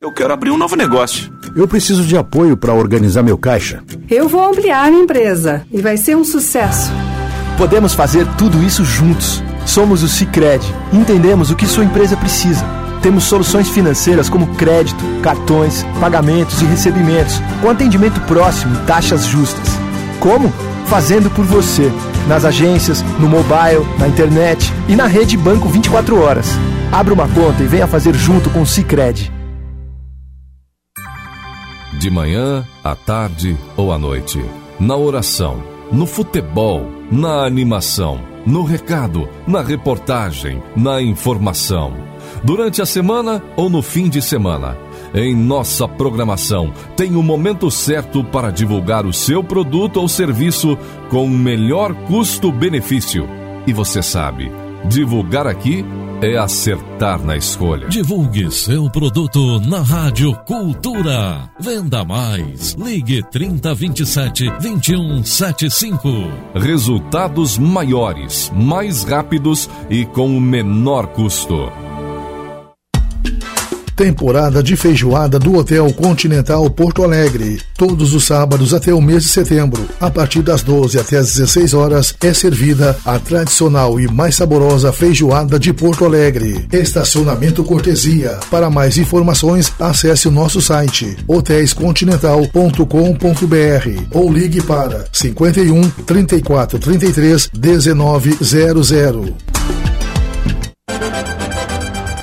[0.03, 1.31] Eu quero abrir um novo negócio.
[1.55, 3.83] Eu preciso de apoio para organizar meu caixa.
[4.09, 6.91] Eu vou ampliar minha empresa e vai ser um sucesso.
[7.55, 9.43] Podemos fazer tudo isso juntos.
[9.63, 10.65] Somos o Cicred.
[10.91, 12.65] Entendemos o que sua empresa precisa.
[13.03, 19.67] Temos soluções financeiras como crédito, cartões, pagamentos e recebimentos, com atendimento próximo e taxas justas.
[20.19, 20.51] Como?
[20.87, 21.91] Fazendo por você,
[22.27, 26.47] nas agências, no mobile, na internet e na rede Banco 24 horas.
[26.91, 29.31] Abra uma conta e venha fazer junto com o Cicred.
[32.01, 34.43] De manhã, à tarde ou à noite,
[34.79, 41.93] na oração, no futebol na animação, no recado, na reportagem, na informação.
[42.43, 44.77] Durante a semana ou no fim de semana.
[45.13, 50.75] Em nossa programação, tem o momento certo para divulgar o seu produto ou serviço
[51.11, 53.29] com o melhor custo-benefício.
[53.67, 54.51] E você sabe,
[54.85, 55.85] divulgar aqui
[56.21, 57.87] é acertar na escolha.
[57.87, 61.49] Divulgue seu produto na Rádio Cultura.
[61.59, 62.73] Venda mais.
[62.75, 66.07] Ligue 3027 2175.
[66.53, 71.71] Resultados maiores, mais rápidos e com o menor custo.
[74.01, 77.61] Temporada de feijoada do Hotel Continental Porto Alegre.
[77.77, 81.75] Todos os sábados até o mês de setembro, a partir das 12 até as 16
[81.75, 86.65] horas, é servida a tradicional e mais saborosa feijoada de Porto Alegre.
[86.73, 88.39] Estacionamento cortesia.
[88.49, 99.31] Para mais informações, acesse o nosso site hotéiscontinental.com.br ou ligue para 51 34 33 1900.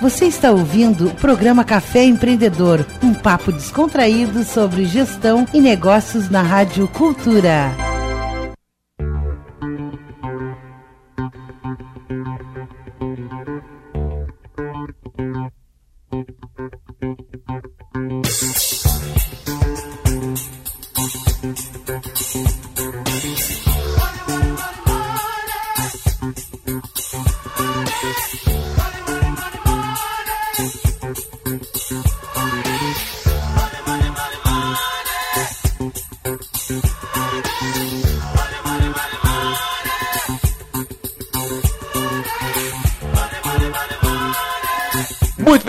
[0.09, 6.41] Você está ouvindo o programa Café Empreendedor, um papo descontraído sobre gestão e negócios na
[6.41, 7.88] Rádio Cultura.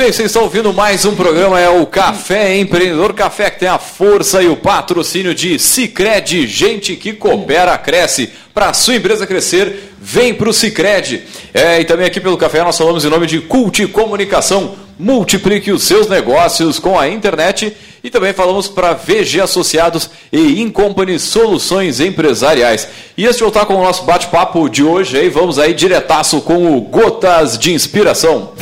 [0.10, 3.78] Bem, vocês estão ouvindo mais um programa, é o Café Empreendedor Café, que tem a
[3.78, 8.32] força e o patrocínio de Cicred, gente que coopera, cresce.
[8.52, 11.22] Para a sua empresa crescer, vem para o Cicred.
[11.54, 14.74] É, e também aqui pelo Café nós falamos em nome de Cult Comunicação.
[14.98, 17.72] Multiplique os seus negócios com a internet.
[18.04, 22.88] E também falamos para VG Associados e Incompany Soluções Empresariais.
[23.16, 26.82] E este voltar com o nosso bate-papo de hoje, aí vamos aí diretaço com o
[26.82, 28.54] Gotas de Inspiração.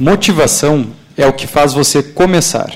[0.00, 2.72] Motivação é o que faz você começar.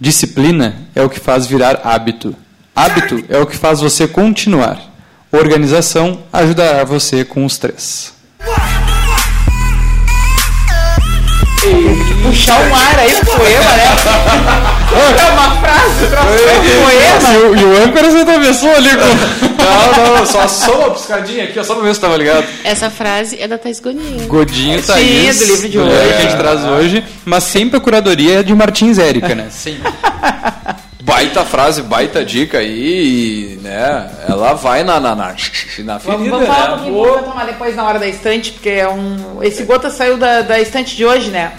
[0.00, 2.34] Disciplina é o que faz virar hábito.
[2.74, 4.80] Hábito é o que faz você continuar.
[5.30, 8.14] Organização ajudará você com os três.
[12.32, 13.84] Puxar um ar aí pro poema, né?
[15.20, 17.34] É uma frase, um poema.
[17.34, 19.62] E o, e o âncora você atravessou ali com...
[19.62, 22.46] Não, não, só, só uma piscadinha aqui, só pra ver se tava ligado.
[22.64, 24.26] Essa frase é da Thais Godinho.
[24.28, 25.92] Godinho, Sim, Thaís, do livro de do hoje.
[25.94, 29.48] livro que a gente traz hoje, mas sempre a curadoria é de Martins Érica, né?
[29.50, 29.78] Sim.
[31.02, 34.10] Baita frase, baita dica aí, né?
[34.26, 36.76] Ela vai na, na, na, na ferida, Vamos, vamos falar um né?
[36.76, 39.42] pouquinho, vou tomar depois na hora da estante, porque é um.
[39.42, 41.52] Esse gota saiu da, da estante de hoje, né?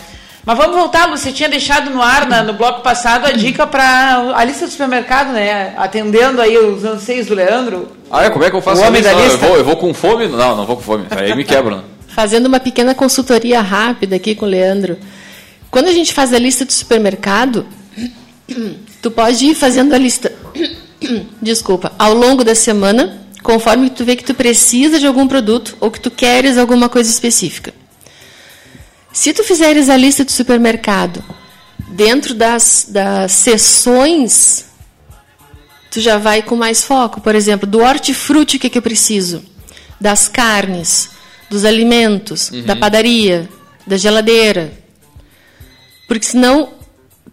[0.45, 3.65] Mas vamos voltar, Lu, você tinha deixado no ar na- no bloco passado a dica
[3.65, 5.73] para a lista do supermercado, né?
[5.77, 7.87] Atendendo aí os anseios do Leandro.
[8.11, 8.29] Ah, é?
[8.29, 9.15] Como é que eu faço O a homem lista?
[9.15, 9.47] da Não, eu, lista?
[9.47, 10.27] vou, eu vou com fome?
[10.27, 11.05] Não, não vou com fome.
[11.11, 11.83] Aí me quebra, né?
[12.13, 14.97] Fazendo uma pequena consultoria rápida aqui com o Leandro.
[15.71, 17.65] Quando a gente faz a lista do supermercado,
[19.01, 20.31] tu pode ir fazendo a lista,
[21.41, 25.89] desculpa, ao longo da semana, conforme tu vê que tu precisa de algum produto ou
[25.89, 27.73] que tu queres alguma coisa específica.
[29.13, 31.23] Se tu fizeres a lista do supermercado
[31.89, 34.65] dentro das, das sessões,
[35.91, 37.21] tu já vai com mais foco.
[37.21, 39.43] Por exemplo, do hortifruti, o que, que eu preciso?
[40.01, 41.11] Das carnes,
[41.47, 43.47] dos alimentos, da padaria,
[43.85, 44.73] da geladeira.
[46.07, 46.73] Porque senão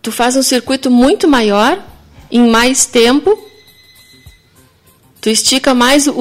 [0.03, 1.83] tu faz um circuito muito maior,
[2.31, 3.50] em mais tempo,
[5.21, 6.15] tu estica mais o, o,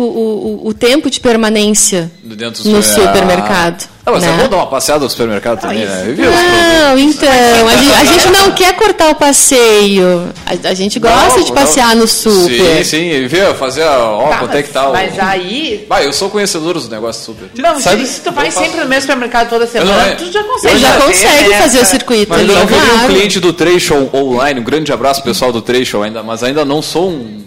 [0.64, 3.88] o- o tempo de permanência Dentro do no super- supermercado.
[4.06, 4.30] Ah, mas né?
[4.34, 6.04] é bom dar uma passeada no supermercado também, né?
[6.08, 7.30] Eu Não, então,
[7.68, 10.30] a gente, a gente não quer cortar o passeio.
[10.46, 12.02] A, a gente gosta Não, de passear não.
[12.02, 12.84] no super.
[12.84, 13.54] Sim, sim, viu?
[13.54, 14.94] Fazer, a- ó, Tá, quanto é que tá o...
[14.94, 15.86] Mas aí.
[15.88, 17.50] Vai, eu sou conhecedor dos negócios super.
[17.56, 20.44] Não, Sabe- se tu vai eu sempre no mesmo supermercado toda semana, é- tu já
[20.44, 20.74] consegue.
[20.76, 21.92] Você já fazer, consegue né, fazer o cara?
[21.92, 23.14] circuito Mas ali, eu virei um claro.
[23.14, 26.82] cliente do Trecho online, um grande abraço pro pessoal do Trecho ainda, mas ainda não
[26.82, 27.39] sou um...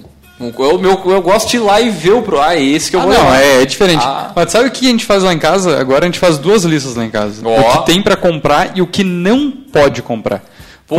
[0.59, 2.23] eu, meu, eu gosto de ir lá e ver o...
[2.23, 3.41] pro- Ah, é esse que eu Ah, vou não, levar.
[3.41, 4.03] é, é diferente.
[4.05, 4.33] Ah.
[4.35, 5.79] Mas sabe o que a gente faz lá em casa?
[5.79, 7.43] Agora a gente faz duas listas lá em casa.
[7.45, 7.61] Ó.
[7.61, 10.43] O que tem pra comprar e o que não pode comprar.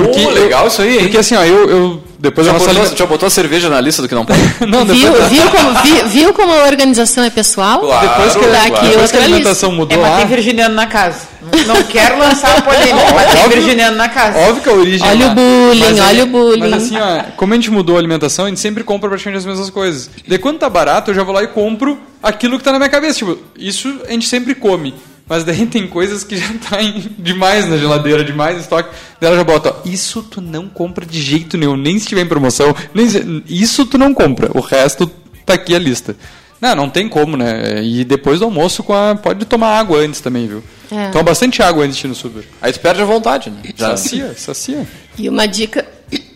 [0.01, 1.03] Pô, legal isso aí, hein?
[1.03, 2.95] Porque assim, ó, eu, eu depois Já botou, lista...
[2.95, 4.39] já botou a cerveja na lista do que não pode?
[4.65, 7.81] Não, depois Viu, viu, como, vi- viu como a organização é pessoal?
[7.81, 8.75] Claro, depois que, Tá claro.
[8.75, 9.33] aqui depois que a lista.
[9.35, 10.17] alimentação É, mudou mas lá...
[10.17, 11.33] tem virginiano na casa.
[11.67, 14.39] Não quero lançar a polêmica, mas tem virginiano na casa.
[14.39, 15.35] Óbvio que a origem Olha é o lá.
[15.35, 16.59] bullying, Mas aí- olha o bullying.
[16.69, 19.45] Mas assim, ó, como a gente mudou a alimentação, a gente sempre compra praticamente as
[19.45, 20.09] mesmas coisas.
[20.27, 22.89] Daí quando tá barato, eu já vou lá e compro aquilo que tá na minha
[22.89, 23.19] cabeça.
[23.19, 24.93] Tipo, isso a gente sempre come.
[25.27, 28.89] Mas daí tem coisas que já tá em- demais na geladeira, demais em estoque.
[29.19, 32.21] Daí ela já bota, ó, isso tu não compra de jeito nenhum, nem se tiver
[32.21, 32.75] em promoção.
[32.93, 34.49] Nem se- isso tu não compra.
[34.53, 35.07] O resto
[35.45, 36.15] tá aqui a lista.
[36.61, 37.83] Não, não tem como, né?
[37.83, 39.15] E depois do almoço, com a...
[39.15, 40.63] pode tomar água antes também, viu?
[40.89, 41.09] É.
[41.09, 42.43] Toma bastante água antes de ir no super.
[42.61, 43.57] Aí tu perde a vontade, né?
[43.75, 43.97] Já.
[43.97, 44.87] Sacia, sacia.
[45.17, 45.85] E uma dica,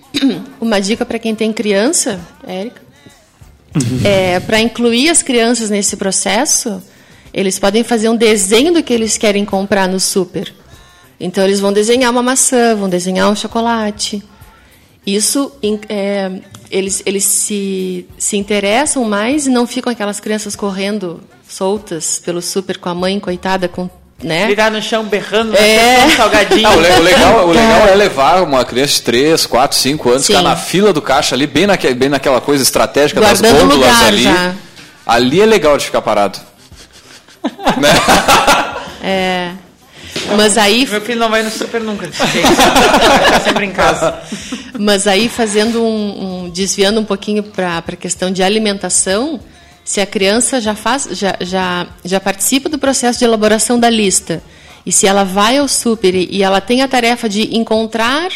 [0.60, 2.82] uma dica para quem tem criança, Érica,
[4.04, 6.82] é para incluir as crianças nesse processo,
[7.34, 10.54] eles podem fazer um desenho do que eles querem comprar no super.
[11.20, 14.24] Então eles vão desenhar uma maçã, vão desenhar um chocolate.
[15.06, 15.52] Isso
[15.90, 16.32] é,
[16.70, 22.78] eles, eles se, se interessam mais e não ficam aquelas crianças correndo soltas pelo super
[22.78, 23.90] com a mãe coitada com
[24.22, 24.48] né?
[24.48, 25.60] Virar no chão berrando, É.
[26.00, 26.06] né?
[26.08, 26.68] um salgadinho.
[26.68, 30.10] Ah, o, le- o legal, o legal é levar uma criança de 3, 4, 5
[30.10, 30.34] anos, Sim.
[30.34, 33.92] ficar na fila do caixa ali, bem, naque, bem naquela coisa estratégica das Guardando gôndolas
[33.94, 34.24] lugar ali.
[34.24, 34.56] já.
[35.06, 36.40] Ali é legal de ficar parado.
[37.78, 37.90] Né?
[39.04, 39.52] É.
[40.36, 42.10] Mas aí Meu filho não vai no super nunca.
[43.44, 44.20] sempre em casa.
[44.78, 49.40] Mas aí, fazendo um, um- desviando um pouquinho para a questão de alimentação,
[49.86, 54.42] se a criança já, faz, já, já, já participa do processo de elaboração da lista,
[54.86, 58.30] e se ela vai ao super e, ela tem a tarefa de encontrar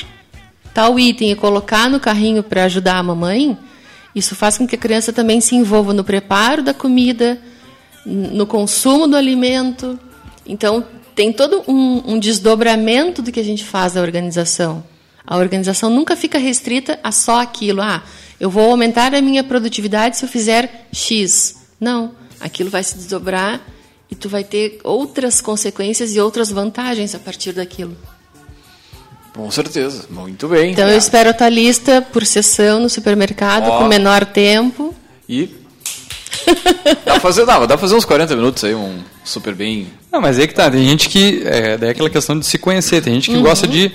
[0.74, 3.58] tal item e colocar no carrinho para ajudar a mamãe,
[4.16, 7.40] isso faz com que a criança também se envolva no preparo da comida,
[8.06, 10.00] no consumo do alimento.
[10.46, 10.86] Então,
[11.16, 14.84] tem todo um, um desdobramento do que a gente faz da organização.
[15.26, 17.82] A organização nunca fica restrita a só aquilo.
[17.82, 18.04] Ah,
[18.40, 21.58] eu vou aumentar a minha produtividade se eu fizer X.
[21.80, 22.14] Não.
[22.40, 23.62] Aquilo vai se desdobrar
[24.10, 27.96] e tu vai ter outras consequências e outras vantagens a partir daquilo.
[29.34, 30.72] Com certeza, muito bem.
[30.72, 33.80] Então eu espero a tua lista por sessão no supermercado Ó.
[33.80, 34.94] com menor tempo.
[35.30, 35.61] E.
[37.06, 39.88] dá, pra fazer, dá, dá pra fazer uns 40 minutos aí, um super bem.
[40.12, 41.42] Não, mas aí que tá, tem gente que.
[41.46, 43.44] É, daí é aquela questão de se conhecer, tem gente que Uhum.
[43.44, 43.92] gosta de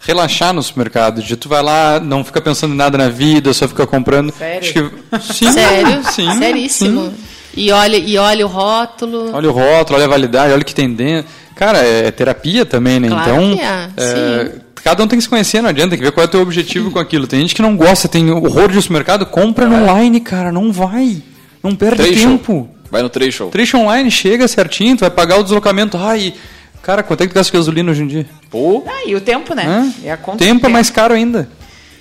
[0.00, 3.66] relaxar no supermercado, de tu vai lá, não fica pensando em nada na vida, só
[3.66, 4.32] fica comprando.
[4.32, 4.92] Sério?
[5.10, 6.02] Acho que, sim, Sério?
[6.12, 7.06] sim, Seríssimo.
[7.06, 7.14] sim.
[7.56, 9.32] E olha, e olha o rótulo.
[9.32, 11.30] Olha o rótulo, olha a validade, olha o que tem dentro.
[11.54, 13.08] Cara, é, terapia também, né?
[13.08, 14.60] Claro então, que é, é, sim.
[14.84, 16.42] cada um tem que se conhecer, não adianta, tem que ver qual é o teu
[16.42, 17.26] objetivo com aquilo.
[17.26, 21.22] Tem gente que não gosta, tem horror de supermercado, compra no online, cara, não vai.
[21.70, 22.30] Não perde show.
[22.30, 22.68] tempo.
[22.90, 23.50] Vai no trade show.
[23.50, 25.96] Trecho online, chega certinho, tu vai pagar o deslocamento.
[25.96, 26.34] Ai,
[26.82, 28.26] cara, quanto é que tu gasta gasolina hoje em dia?
[28.50, 29.92] Pô, Ah, e o tempo, né?
[30.02, 31.48] E a conta tempo é mais caro ainda.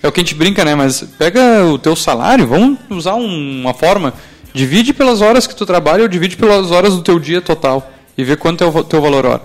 [0.03, 0.76] É o que a gente brinca, né?
[0.76, 4.13] Mas pega o teu salário, vamos usar um- uma forma.
[4.53, 7.91] Divide pelas horas que tu trabalha ou divide pelas horas do teu dia total.
[8.18, 9.41] E vê quanto é o teu valor hora.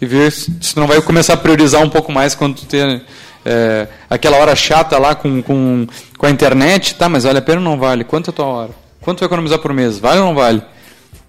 [0.00, 2.66] E ver se se tu não vai começar a priorizar um pouco mais quando tu
[2.66, 3.02] ter
[3.46, 5.86] é, aquela hora chata lá com, com,
[6.18, 6.94] com a internet.
[6.94, 8.04] Tá, mas vale a pena ou não vale?
[8.04, 8.70] Quanto é a tua hora?
[9.04, 9.98] Quanto vai economizar por mês?
[9.98, 10.62] Vale ou não vale?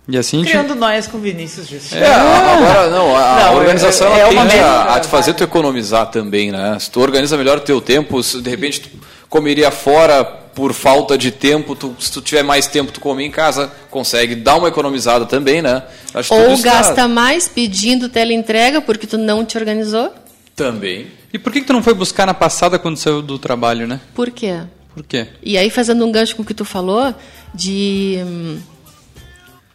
[0.07, 0.43] E assim.
[0.43, 1.95] Criando nós com Vinícius Justo.
[1.95, 6.05] É, agora não, a, Não, organização é- é tende a, a te fazer tu economizar
[6.11, 6.77] também, né?
[6.79, 8.89] Se tu organiza melhor o teu tempo, se de repente tu
[9.27, 13.31] comeria fora por falta de tempo, tu, se tu tiver mais tempo, tu come em
[13.31, 15.83] casa, consegue dar uma economizada também, né?
[16.13, 20.13] Acho Ou tá- gasta mais pedindo teleentrega porque tu não te organizou.
[20.55, 21.07] também.
[21.33, 23.99] E por que, que tu não foi buscar na passada quando saiu do trabalho, né?
[24.13, 24.61] Por quê?
[24.95, 25.27] Por quê?
[25.43, 27.13] E aí, fazendo um gancho com o que tu falou,
[27.53, 28.17] de.
[28.25, 28.57] hum,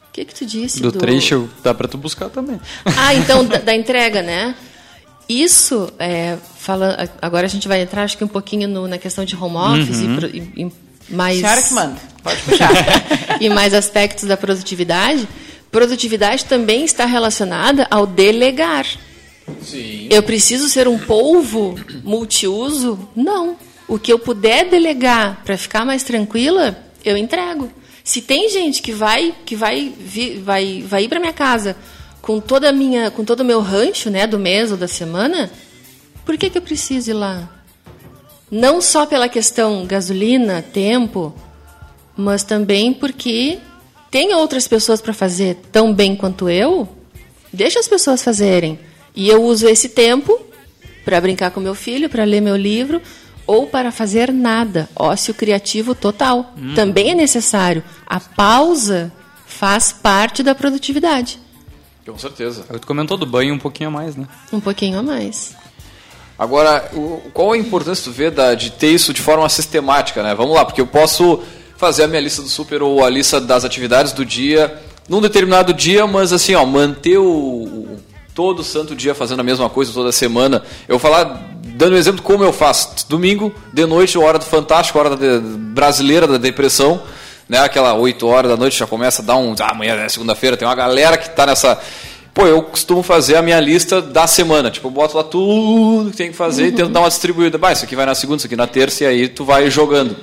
[0.08, 0.80] O que que tu disse?
[0.82, 2.58] Do trecho dá pra tu buscar também.
[2.96, 4.54] Ah, então, da, da entrega, né?
[5.28, 9.24] Isso, é, fala, agora a gente vai entrar, acho que um pouquinho no- na questão
[9.24, 10.18] de home office Uhum.
[10.32, 11.38] e e, e mais...
[11.38, 11.96] Senhora que manda.
[12.24, 12.70] Pode puxar.
[13.40, 15.28] e mais aspectos da produtividade.
[15.70, 18.84] Produtividade também está relacionada ao delegar.
[19.62, 20.08] Sim.
[20.10, 22.98] Eu preciso ser um polvo multiuso?
[23.14, 23.56] Não.
[23.91, 27.68] O que eu puder delegar para ficar mais tranquila, eu entrego.
[28.05, 29.93] Se tem gente que vai que vai
[30.45, 31.76] vai vai ir para minha casa
[32.22, 35.51] com toda a minha com todo o meu rancho, né, do mês ou da semana,
[36.24, 37.51] por que que eu preciso ir lá?
[38.49, 41.34] Não só pela questão gasolina, tempo,
[42.16, 43.59] mas também porque
[44.09, 46.88] tem outras pessoas para fazer tão bem quanto eu.
[47.53, 48.78] Deixa as pessoas fazerem.
[49.16, 50.41] E eu uso esse tempo
[51.05, 53.03] para brincar com meu filho, para ler meu livro
[53.47, 54.88] ou para fazer nada.
[54.97, 56.53] Ócio criativo total.
[56.57, 56.74] Hum.
[56.74, 57.82] Também é necessário.
[58.07, 59.12] A pausa
[59.47, 61.38] faz parte da produtividade.
[62.07, 62.64] Com certeza.
[62.80, 64.26] Tu comentou do banho um pouquinho a mais, né?
[64.53, 65.55] Um pouquinho a mais.
[66.38, 70.34] Agora, o- qual a importância tu vê da, de ter isso de forma sistemática, né?
[70.34, 71.41] Vamos lá, porque eu posso
[71.76, 75.72] fazer a minha lista do super ou a lista das atividades do dia num determinado
[75.74, 77.99] dia, mas assim, ó, manter o, o-
[78.34, 80.62] todo santo dia fazendo a mesma coisa toda semana.
[80.88, 83.06] Eu vou falar, dando um exemplo como eu faço.
[83.08, 87.02] Domingo, de noite, hora do Fantástico, hora da de- brasileira da depressão,
[87.48, 87.58] né?
[87.58, 89.54] Aquela 8 horas da noite já começa a dar um.
[89.61, 91.78] Ah, amanhã é segunda-feira, tem uma galera que tá nessa.
[92.32, 94.70] Pô, eu costumo fazer a minha lista da semana.
[94.70, 97.58] Tipo, eu boto lá tudo que tem que fazer e tento dar uma distribuída.
[97.58, 100.16] Bah, isso aqui vai na segunda, isso aqui na terça, e aí tu vai jogando.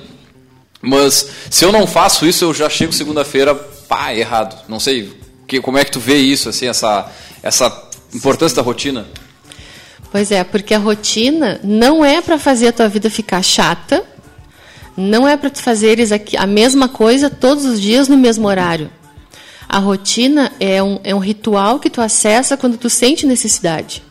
[0.80, 4.56] Mas se eu não faço isso, eu já chego segunda-feira, pá, errado.
[4.68, 5.12] Não sei
[5.46, 7.10] que, como é que tu vê isso, assim, essa,
[7.42, 9.06] essa importância da rotina.
[10.10, 14.04] Pois é, porque a rotina não é para fazer a tua vida ficar chata,
[14.96, 18.90] não é para tu fazeres a mesma coisa todos os dias no mesmo horário.
[19.68, 24.02] A rotina é um, é um ritual que tu acessa quando tu sente necessidade.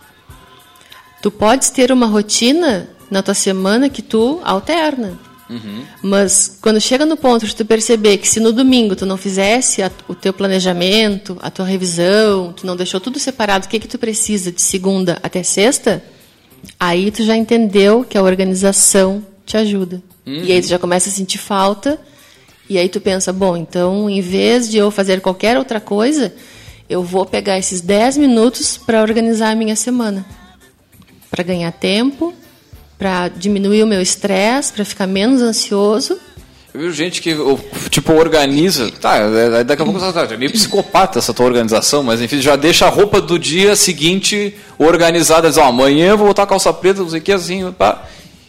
[1.21, 5.19] Tu podes ter uma rotina na tua semana que tu alterna.
[6.01, 9.81] Mas quando chega no ponto de tu perceber que se no domingo tu não fizesse
[9.81, 13.87] a- o teu planejamento, a tua revisão, tu não deixou tudo separado, o que que
[13.87, 16.03] tu precisa de segunda até sexta,
[16.79, 20.01] aí tu já entendeu que a organização te ajuda.
[20.25, 21.97] E aí tu já começa a sentir falta,
[22.69, 26.33] e aí tu pensa, bom, então em vez de eu fazer qualquer outra coisa,
[26.89, 30.25] eu vou pegar esses 10 minutos para organizar a minha semana.
[31.31, 32.33] Para ganhar tempo,
[32.97, 36.17] para diminuir o meu estresse, para ficar menos ansioso.
[36.73, 37.35] Eu vejo gente que,
[37.89, 38.91] tipo, organiza.
[39.01, 42.21] Tá, é- é- daqui a pouco você tá, é meio psicopata essa tua organização, mas
[42.21, 45.49] enfim, já deixa a roupa do dia seguinte organizada.
[45.49, 48.03] Diz, ó, amanhã eu vou botar a calça preta, não sei o que, assim, pá.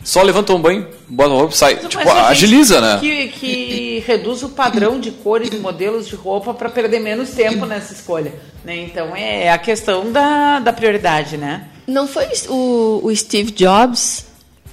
[0.05, 1.75] Só levanta um banho, bota a roupa e sai.
[1.83, 2.99] Mas tipo, agiliza, né?
[3.01, 7.67] Que, que reduz o padrão de cores e modelos de roupa para perder menos tempo
[7.67, 8.33] nessa escolha.
[8.65, 8.77] Né?
[8.85, 11.65] Então é a questão da, da prioridade, né?
[11.87, 14.28] Não foi o, o Steve Jobs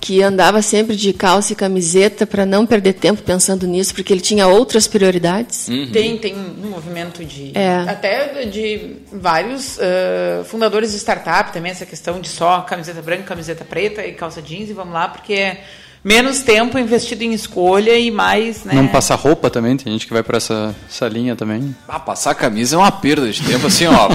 [0.05, 4.21] que andava sempre de calça e camiseta para não perder tempo pensando nisso, porque ele
[4.21, 5.67] tinha outras prioridades.
[5.67, 5.89] Uhum.
[5.91, 7.51] Tem, tem um movimento de.
[7.55, 7.77] É.
[7.87, 13.65] Até de vários uh, fundadores de startup também, essa questão de só camiseta branca, camiseta
[13.65, 15.63] preta e calça jeans, e vamos lá, porque é
[16.03, 18.63] menos tempo investido em escolha e mais.
[18.63, 18.75] Né?
[18.75, 21.75] Não passar roupa também, tem gente que vai para essa, essa linha também.
[21.87, 24.09] Ah, passar camisa é uma perda de tempo, assim, ó.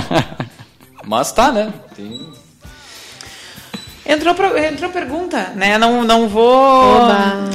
[1.05, 1.74] Mas tá, né?
[1.97, 2.30] Tem
[4.11, 5.78] Entrou, entrou pergunta, né?
[5.78, 7.00] Não, não vou.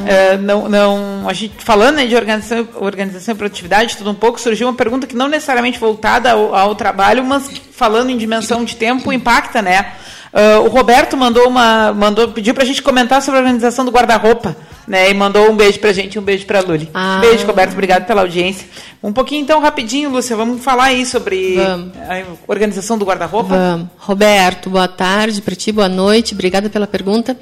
[0.08, 4.40] É, não, não, a gente falando né, de organização, organização e produtividade, tudo um pouco,
[4.40, 8.78] surgiu uma pergunta que não necessariamente voltada ao, ao trabalho, mas falando em dimensão de
[8.78, 9.96] tempo, impacta, né?
[10.36, 11.94] Uh, o Roberto mandou uma.
[11.94, 14.56] mandou, pediu para a gente comentar sobre a organização do guarda-roupa
[14.88, 15.10] né?
[15.10, 16.90] E mandou um beijo pra gente, um beijo pra Luli.
[16.94, 17.20] Ah.
[17.20, 18.68] Beijo, Roberto, obrigado pela audiência.
[19.02, 21.92] Um pouquinho então, rapidinho, Lúcia, vamos falar aí sobre vamos.
[21.98, 23.50] a organização do guarda-roupa?
[23.50, 23.88] Vamos.
[23.98, 27.38] Roberto, boa tarde para ti, boa noite, obrigada pela pergunta.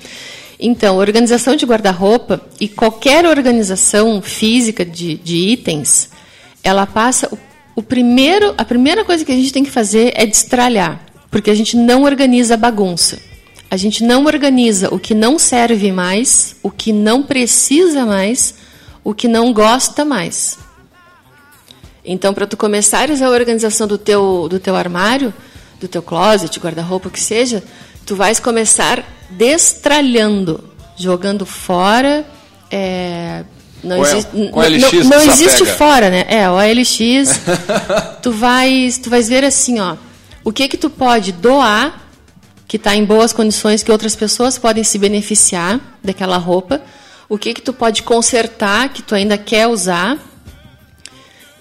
[0.59, 6.09] Então, organização de guarda-roupa e qualquer organização física de, de itens,
[6.63, 7.37] ela passa o,
[7.75, 11.01] o primeiro, a primeira coisa que a gente tem que fazer é destralhar,
[11.33, 13.17] porque a gente não organiza bagunça.
[13.69, 18.53] A gente não organiza o que não serve mais, o que não precisa mais,
[19.03, 20.59] o que não gosta mais.
[22.05, 25.33] Então, para tu começares a organização do teu, do teu armário,
[25.81, 27.63] do teu closet, guarda-roupa, o que seja,
[28.05, 30.63] tu vais começar destralhando,
[30.95, 32.23] jogando fora.
[32.69, 33.43] É,
[33.83, 36.25] não, existe, é, qual não, não existe fora, né?
[36.27, 37.41] É, o OLX.
[38.21, 39.95] tu vais, tu vais ver assim, ó,
[40.43, 42.03] o que que tu pode doar
[42.67, 46.81] que está em boas condições, que outras pessoas podem se beneficiar daquela roupa,
[47.29, 50.17] o que que tu pode consertar, que tu ainda quer usar,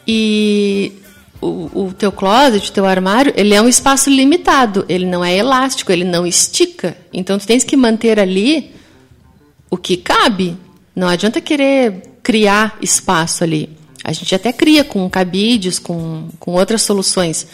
[0.09, 0.93] e
[1.39, 5.37] o, o teu closet, o teu armário, ele é um espaço limitado, ele não é
[5.37, 8.75] elástico, ele não estica, então tu tens que manter ali
[9.71, 10.57] o que cabe,
[10.97, 13.69] não adianta querer criar espaço ali.
[14.05, 17.47] A gente até cria com cabides, com, com outras soluções.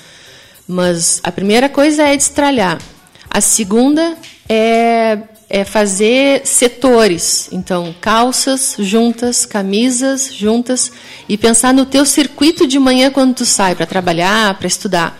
[0.68, 2.78] Mas a primeira coisa é destralhar.
[3.30, 4.16] A segunda
[4.46, 10.92] é, é fazer setores, então calças juntas, camisas juntas
[11.26, 15.18] e pensar no teu circuito de manhã quando tu sai para trabalhar, para estudar.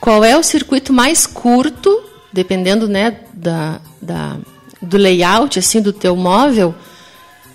[0.00, 2.02] Qual é o circuito mais curto,
[2.32, 4.38] dependendo né, da, da,
[4.80, 6.74] do layout assim do teu móvel?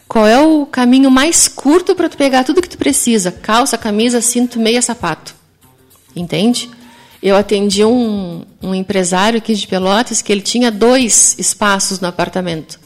[0.08, 3.32] Qual é o caminho mais curto para tu pegar tudo que tu precisa?
[3.32, 5.34] Calça, camisa, cinto, meia, sapato.
[6.16, 6.70] Entende?
[7.26, 12.80] Eu atendi um, um empresário aqui de Pelotas que ele tinha dois espaços no apartamento.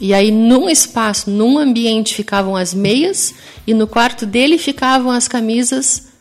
[0.00, 3.34] E aí, num espaço, num ambiente, ficavam as meias
[3.66, 6.12] e no quarto dele ficavam as camisas.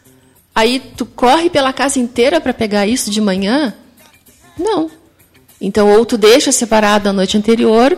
[0.55, 3.75] Aí, tu corre pela casa inteira para pegar isso de manhã?
[4.57, 4.89] Não.
[5.61, 7.95] Então, ou tu deixa separado a noite anterior,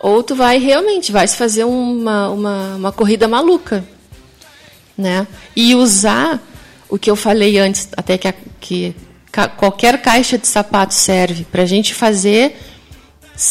[0.00, 3.84] ou tu vai realmente, vai fazer uma, uma, uma corrida maluca.
[4.98, 5.24] Né?
[5.54, 6.42] E usar
[6.88, 8.94] o que eu falei antes, até que, a, que
[9.56, 12.56] qualquer caixa de sapato serve para a gente fazer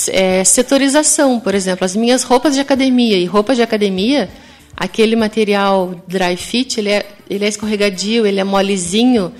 [0.09, 4.29] é, setorização, por exemplo, as minhas roupas de academia e roupas de academia,
[4.75, 9.31] aquele material dry fit, ele é, ele é escorregadio, ele é molezinho.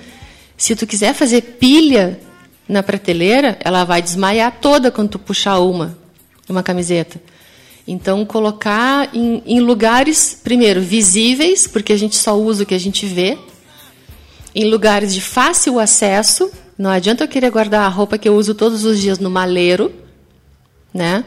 [0.56, 2.18] Se tu quiser fazer pilha
[2.68, 5.98] na prateleira, ela vai desmaiar toda quando tu puxar uma,
[6.48, 7.20] uma camiseta.
[7.86, 12.80] Então, colocar em, em lugares, primeiro, visíveis, porque a gente só usa o que a
[12.80, 13.38] gente vê,
[14.56, 16.50] em lugares de fácil acesso.
[16.78, 19.92] Não adianta eu querer guardar a roupa que eu uso todos os dias no maleiro,
[20.94, 21.24] né?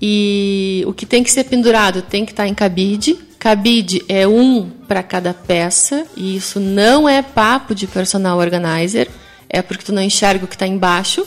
[0.00, 3.18] E o que tem que ser pendurado tem que estar em cabide.
[3.38, 9.10] Cabide é um para cada peça, e isso não é papo de personal organizer,
[9.48, 11.26] é porque tu não enxerga o que está embaixo.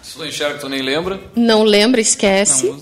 [0.00, 1.20] Se tu não enxerga, tu nem lembra?
[1.34, 2.66] Não lembra, esquece.
[2.66, 2.80] Não,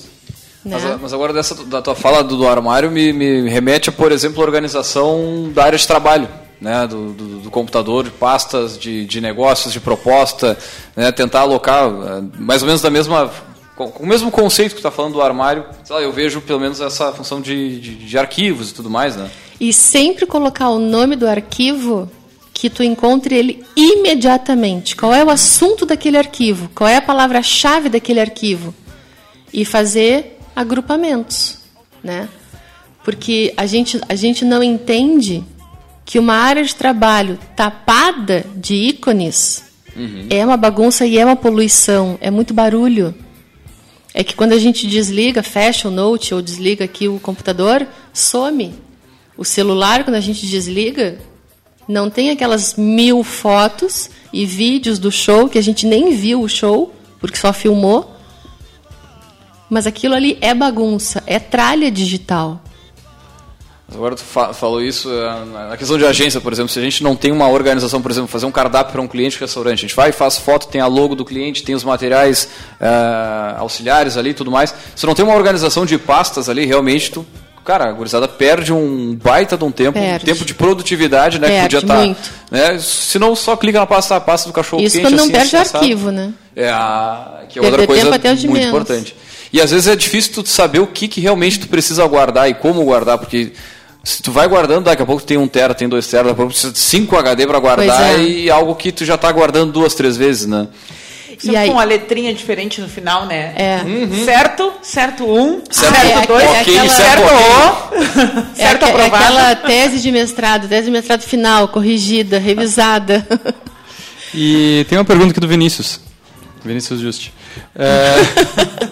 [0.64, 0.98] mas, né?
[1.00, 4.42] mas, agora dessa da tua fala do, do armário me, me remete a, por exemplo,
[4.42, 6.28] a organização da área de trabalho
[6.60, 10.58] né, do, do, do, computador, de pastas de, de negócios, de proposta,
[10.96, 13.30] né, tentar alocar eh, mais ou menos da mesma
[13.78, 17.12] com, o mesmo conceito que está falando do armário, lá, eu vejo pelo menos essa
[17.12, 19.30] função de, de, de, arquivos e tudo mais, né?
[19.60, 22.10] E sempre colocar o nome do arquivo
[22.52, 24.96] que tu encontre ele imediatamente.
[24.96, 26.68] Qual é o assunto daquele arquivo?
[26.74, 28.74] Qual é a palavra-chave daquele arquivo?
[29.52, 31.58] E fazer agrupamentos,
[32.02, 32.28] né?
[33.04, 35.44] Porque a gente, a gente não entende
[36.08, 39.62] que uma área de trabalho tapada de ícones
[39.94, 40.26] uhum.
[40.30, 43.14] é uma bagunça e é uma poluição, é muito barulho.
[44.14, 48.74] É que quando a gente desliga, fecha o note ou desliga aqui o computador, some.
[49.36, 51.18] O celular, quando a gente desliga,
[51.86, 56.48] não tem aquelas mil fotos e vídeos do show que a gente nem viu o
[56.48, 56.90] show,
[57.20, 58.16] porque só filmou.
[59.68, 62.62] Mas aquilo ali é bagunça, é tralha digital.
[63.94, 67.02] Agora tu fa falou isso eh, na questão de agência, por exemplo, se a gente
[67.02, 69.80] não tem uma organização, por exemplo, fazer um cardápio para um cliente de restaurante, a
[69.80, 74.34] gente vai, faz foto, tem a logo do cliente, tem os materiais uh, auxiliares ali,
[74.34, 74.74] tudo mais.
[74.94, 77.24] Se não tem uma organização de pastas ali, realmente tu,
[77.64, 80.22] cara, a gurizada perde um baita de um tempo, Perde.
[80.22, 82.20] um tempo de produtividade, né, Perde que podia muito.
[82.20, 82.78] estar, né?
[82.78, 85.32] Se não só clica na pasta, a pasta do cachorro Isso quente quando não assim,
[85.32, 85.82] perde assado.
[85.82, 86.34] arquivo, né?
[86.54, 88.68] É, a, que é Perder outra coisa o muito menos.
[88.68, 89.16] importante.
[89.50, 92.54] E às vezes é difícil tu saber o que, que realmente tu precisa guardar e
[92.54, 93.52] como guardar, porque
[94.08, 96.36] se tu vai guardando, daqui a pouco tem um tera, tem dois tera, daqui a
[96.36, 98.22] pouco precisa de cinco HD para guardar é.
[98.22, 100.66] e algo que tu já está guardando duas, três vezes, né?
[101.38, 103.52] Sempre com uma letrinha diferente no final, né?
[103.54, 104.24] É.
[104.24, 107.94] Certo, certo um, Certo, certo, é, dois, é aquela- certo o,
[108.58, 109.24] É, certo aque- é aprovado.
[109.24, 113.24] aquela tese de mestrado, tese de mestrado final, corrigida, revisada.
[114.34, 116.00] E tem uma pergunta aqui do Vinícius.
[116.64, 117.32] Vinícius Justi.
[117.76, 118.14] É,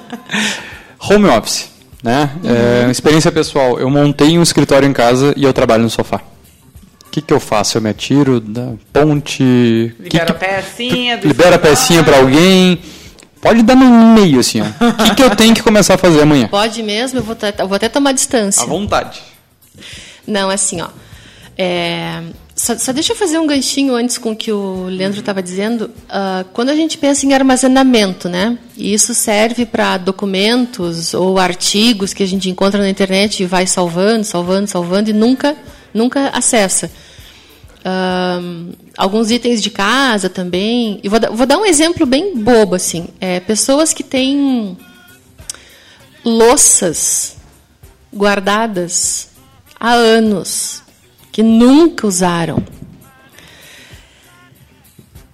[1.11, 1.69] home office,
[2.03, 2.31] né?
[2.45, 3.79] É, uma experiência pessoal.
[3.79, 6.21] Eu montei um escritório em casa e eu trabalho no sofá.
[7.07, 7.79] O que, que eu faço?
[7.79, 9.39] Eu me atiro da ponte.
[9.39, 11.17] que Libera que- a pecinha.
[11.17, 12.79] do libera a pecinha para alguém.
[13.41, 14.65] Pode dar no meio, assim, ó.
[14.65, 16.49] O que, que eu tenho que começar a fazer amanhã?
[16.49, 18.63] Pode mesmo, eu vou, eu vou até tomar distância.
[18.63, 19.23] À vontade.
[20.27, 20.89] Não, assim, ó.
[21.57, 22.23] é,
[22.57, 25.91] só, só deixa eu fazer um ganchinho antes com o que o Leandro estava dizendo.
[26.09, 28.59] Ah, quando a gente pensa em armazenamento, né?
[28.77, 33.67] E isso serve para documentos ou artigos que a gente encontra na internet e vai
[33.67, 35.55] salvando, salvando, salvando e nunca,
[35.93, 36.91] nunca acessa.
[37.85, 40.99] Ahn, alguns itens de casa também.
[41.05, 43.07] E vou, dar- vou dar um exemplo bem bobo, assim.
[43.21, 44.77] É, pessoas que têm
[46.25, 47.37] louças
[48.15, 49.29] guardadas
[49.79, 50.83] há anos,
[51.37, 52.65] que nunca usaram,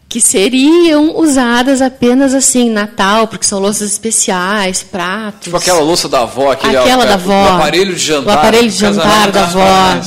[0.09, 5.43] que seriam usadas apenas assim, Natal, porque são louças especiais, pratos.
[5.43, 7.45] Tipo aquela louça da avó, aquele Aquela da avó.
[7.45, 8.35] o aparelho de jantar.
[8.35, 10.01] O aparelho de jantar da avó.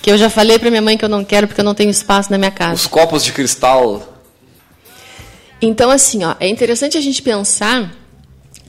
[0.00, 1.90] Que eu já falei para minha mãe que eu não quero porque eu não tenho
[1.90, 2.72] espaço na minha casa.
[2.72, 4.08] Os copos de cristal.
[5.60, 7.92] Então, assim, ó, é interessante a gente pensar.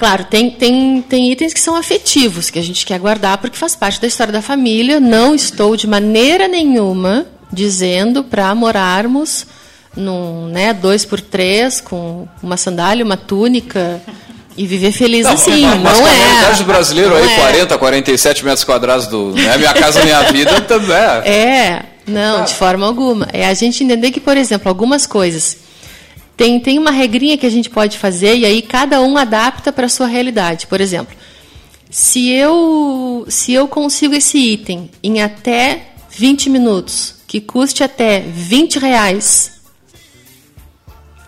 [0.04, 3.74] Claro, tem, tem, tem itens que são afetivos, que a gente quer guardar porque faz
[3.74, 5.00] parte da história da família.
[5.00, 9.48] Não estou de maneira nenhuma dizendo para morarmos
[9.96, 14.02] num né, dois por três, com uma sandália, uma túnica
[14.58, 15.66] e viver feliz assim.
[15.82, 16.18] mas não a é.
[16.18, 17.36] realidade do brasileiro Não aí, é.
[17.36, 21.24] 40, 47 metros quadrados do né, Minha Casa Minha Vida também é.
[21.24, 23.30] É, não, de forma alguma.
[23.32, 25.63] É a gente entender que, por exemplo, algumas coisas
[26.36, 29.86] tem, tem uma regrinha que a gente pode fazer e aí cada um adapta para
[29.86, 30.68] a sua realidade.
[30.68, 31.16] Por exemplo,
[31.90, 38.80] se eu, se eu consigo esse item em até 20 minutos, que custe até 20
[38.80, 39.62] reais,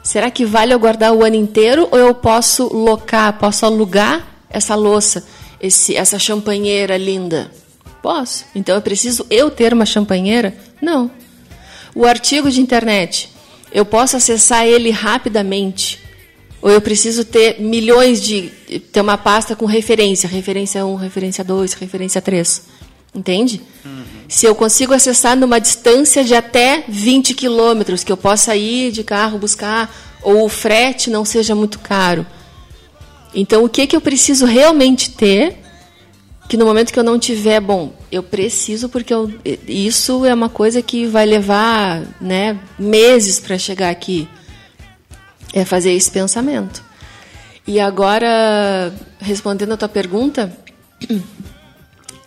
[0.04, 4.74] será que vale eu guardar o ano inteiro ou eu posso locar, posso alugar essa
[4.74, 5.26] louça,
[5.62, 7.52] esse, essa champanheira linda?
[8.02, 8.46] Posso.
[8.56, 10.58] Então eu preciso eu ter uma champanheira?
[10.82, 11.12] Não.
[11.94, 13.35] O artigo de internet,
[13.76, 16.00] eu posso acessar ele rapidamente?
[16.62, 18.50] Ou eu preciso ter milhões de.
[18.94, 22.62] ter uma pasta com referência, referência 1, referência 2, referência 3.
[23.14, 23.62] Entende?
[24.30, 29.04] Se eu consigo acessar numa distância de até 20 quilômetros, que eu possa ir de
[29.04, 32.26] carro buscar, ou o frete não seja muito caro.
[33.34, 35.65] Então, o que, que eu preciso realmente ter
[36.48, 39.34] que no momento que eu não tiver, bom, eu preciso porque eu,
[39.68, 44.28] isso é uma coisa que vai levar né, meses para chegar aqui.
[45.54, 46.84] É fazer esse pensamento.
[47.66, 50.56] E agora, respondendo a tua pergunta,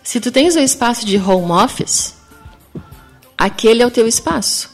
[0.03, 2.15] se tu tens o espaço de home office,
[3.37, 4.69] aquele é o teu espaço.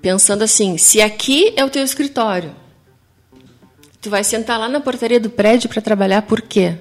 [0.00, 2.54] Pensando assim, se aqui é o teu escritório,
[4.00, 6.78] tu vai sentar lá na portaria do prédio para trabalhar por quê?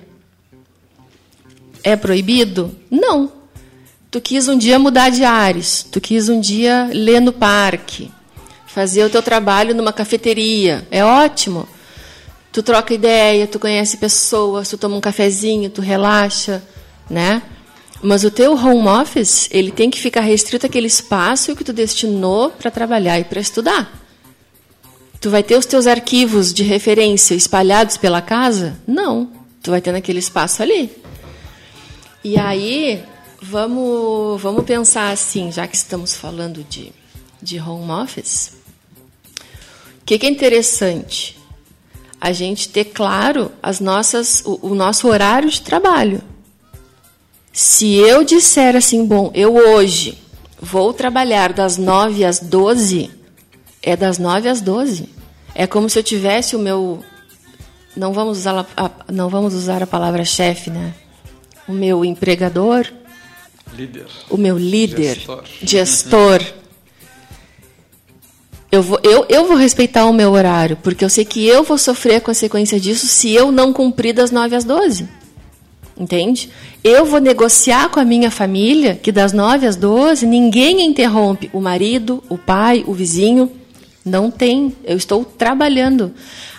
[1.84, 2.74] É proibido?
[2.90, 3.32] Não.
[4.10, 8.12] Tu quis um dia mudar de ares, tu quis um dia ler no parque,
[8.68, 10.88] fazer o teu trabalho numa cafeteria.
[10.92, 11.68] É ótimo.
[12.52, 16.64] Tu troca ideia, tu conhece pessoas, tu toma um cafezinho, tu relaxa,
[17.10, 17.42] né?
[18.04, 22.52] Mas o teu home office, ele tem que ficar restrito àquele espaço que tu destinou
[22.52, 23.92] para trabalhar e para estudar.
[25.20, 28.78] Tu vai ter os teus arquivos de referência espalhados pela casa?
[28.86, 29.32] Não.
[29.64, 30.92] Tu vai ter naquele espaço ali.
[32.24, 33.04] E aí,
[33.42, 36.94] vamos, vamos pensar assim, já que estamos falando de,
[37.42, 38.54] de home office.
[40.02, 41.38] O que, que é interessante?
[42.22, 46.22] A gente ter claro as nossas, o, o nosso horário de trabalho.
[47.52, 50.18] Se eu disser assim, bom, eu hoje
[50.62, 53.12] vou trabalhar das 9 às 12,
[53.82, 55.10] é das 9 às 12.
[55.54, 57.04] É como se eu tivesse o meu
[57.96, 60.94] não vamos usar a, não vamos usar a palavra chefe, né?
[61.68, 62.86] O meu empregador,
[63.76, 64.06] Líder.
[64.30, 65.44] o meu líder, Gestor.
[65.62, 66.42] gestor.
[68.72, 71.78] Eu vou, eu, eu vou respeitar o meu horário, porque eu sei que eu vou
[71.78, 75.08] sofrer a consequência disso se eu não cumprir das 9 às 12.
[75.96, 76.50] Entende?
[76.84, 81.62] Eu vou negociar com a minha família que das 9 às 12 ninguém interrompe o
[81.62, 83.52] marido, o pai, o vizinho.
[84.04, 84.76] Não tem.
[84.84, 86.12] Eu estou trabalhando.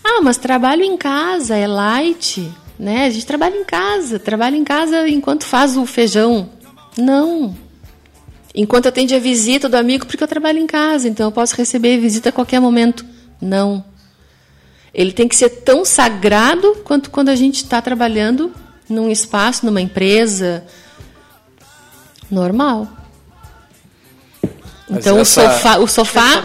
[0.04, 2.48] Ah, mas trabalho em casa, é light.
[2.78, 3.06] Né?
[3.06, 4.18] A gente trabalha em casa.
[4.18, 6.48] Trabalha em casa enquanto faz o feijão.
[6.96, 7.56] Não.
[8.54, 11.98] Enquanto atende a visita do amigo, porque eu trabalho em casa, então eu posso receber
[11.98, 13.04] visita a qualquer momento.
[13.40, 13.84] Não.
[14.92, 18.52] Ele tem que ser tão sagrado quanto quando a gente está trabalhando
[18.88, 20.64] num espaço, numa empresa.
[22.30, 22.88] Normal.
[24.88, 26.42] Mas Então essa- o sofá, o sofá,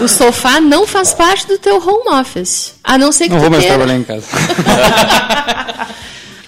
[0.00, 3.40] o sofá não faz parte do teu home office, a não ser que Não tu
[3.42, 4.24] vou mais queira, trabalhar em casa.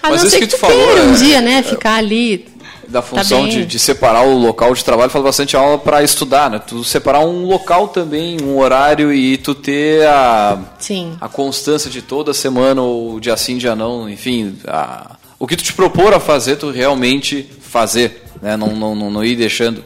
[0.01, 1.61] a Mas não isso ser que que, tu tu falou, queira um é- dia, né,
[1.63, 2.47] ficar ali.
[2.87, 3.49] Da Tá função bem.
[3.51, 6.59] de, de separar o local de trabalho, faz bastante aula para estudar, né?
[6.65, 11.15] Tu separar um local também, um horário e tu ter a, Sim.
[11.21, 15.63] a constância de toda semana, ou dia sim, dia não, enfim, a- o que tu
[15.63, 18.57] te propor a fazer, tu realmente fazer, né?
[18.57, 19.83] Não, não, não, não ir deixando.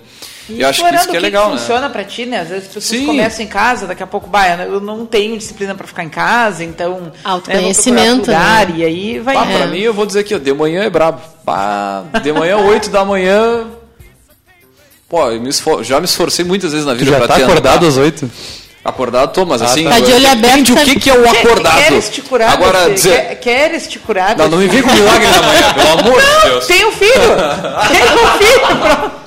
[0.50, 1.58] E Eu acho que isso que é legal, né?
[1.58, 2.39] funciona pra ti, né?
[2.41, 3.06] Às vezes as pessoas Sim.
[3.06, 6.64] começam em casa, daqui a pouco, bah, eu não tenho disciplina pra ficar em casa,
[6.64, 7.00] então.
[7.00, 8.74] né, Autoconhecimento, outro lugar, né?
[8.78, 9.36] E aí vai.
[9.36, 11.22] Pá, pra mim, eu vou dizer aqui, ó, de manhã é brabo.
[11.46, 13.68] Pá, de manhã, 8 da manhã.
[15.08, 17.36] Pô, eu me esfor- já me esforcei muitas vezes na Tu vida já pra tá
[17.38, 18.30] acordado às 8?
[18.84, 19.86] Acordado tô, mas assim.
[19.88, 21.78] Tá de olho aberto, Depende o que, que é o acordado.
[21.84, 22.52] Queres te curar?
[22.52, 22.94] Agora, você?
[22.96, 23.12] dizer.
[23.12, 24.36] Quer, queres te curar?
[24.36, 26.68] Não, não me vem com milagre da manhã, pelo amor de Deus.
[26.68, 27.12] Tem um filho!
[27.88, 28.60] Tem um filho!
[28.82, 29.22] pronto.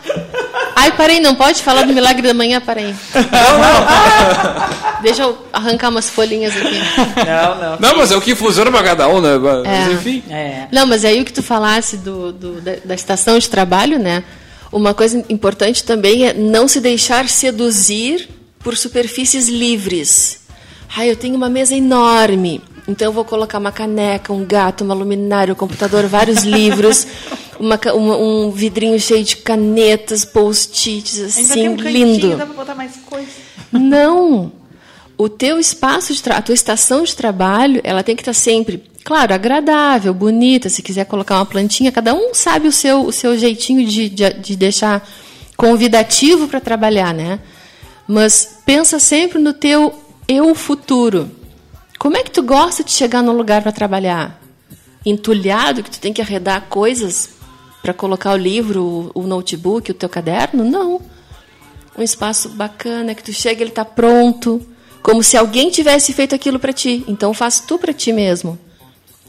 [0.79, 2.95] Ai, parei, não pode falar do milagre da manhã, parei.
[5.03, 6.79] Deixa eu arrancar umas folhinhas aqui.
[7.27, 7.79] Não, não.
[7.81, 9.37] Não, mas é o que funciona pra cada um, né?
[9.39, 9.93] Mas, É.
[9.93, 10.23] enfim.
[10.31, 10.67] É.
[10.73, 14.23] Não, mas aí o que tu falasse do, do- da, da estação de trabalho, né?
[14.73, 20.41] Uma coisa importante também é não se deixar seduzir por superfícies livres.
[20.97, 24.95] Ah, eu tenho uma mesa enorme, então eu vou colocar uma caneca, um gato, uma
[24.95, 27.07] luminária, um computador, vários livros,
[27.59, 32.37] uma uma- um vidrinho cheio de canetas, post-its, assim, tem um lindo.
[32.37, 33.27] dá pra botar mais coisa.
[33.73, 34.53] Não.
[35.19, 39.33] O teu espaço de a tua estação de trabalho, ela tem que estar sempre, claro,
[39.33, 40.69] agradável, bonita.
[40.69, 44.31] Se quiser colocar uma plantinha, cada um sabe o seu, o seu jeitinho de, de,
[44.35, 45.09] de deixar
[45.57, 47.41] convidativo para trabalhar, né?
[48.07, 49.95] Mas pensa sempre no teu
[50.29, 51.31] eu futuro.
[51.99, 54.41] Como é que tu gosta de chegar num lugar para trabalhar?
[55.05, 57.31] Entulhado que tu tem que arredar coisas
[57.81, 60.65] para colocar o livro, o, notebook, o teu caderno?
[60.65, 61.01] Não.
[61.97, 64.61] Um espaço bacana que tu chega ele está pronto
[65.03, 67.05] como se alguém tivesse feito aquilo para ti.
[67.09, 68.59] Então faz tu para ti mesmo.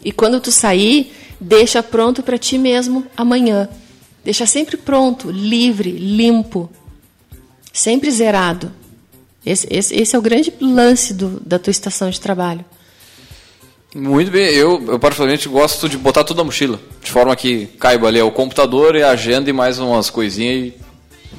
[0.04, 3.70] E quando tu sair deixa pronto para ti mesmo amanhã.
[4.26, 6.70] Deixa sempre pronto livre limpo.
[7.72, 8.72] Sempre zerado
[9.50, 12.64] esse, esse, esse é o grande lance do, da tua estação de trabalho
[13.96, 16.80] Muito bem, eu, eu particularmente gosto de botar tudo na mochila.
[17.02, 20.68] De forma que caiba ali é o computador e a agenda e mais umas coisinhas
[20.68, 20.74] e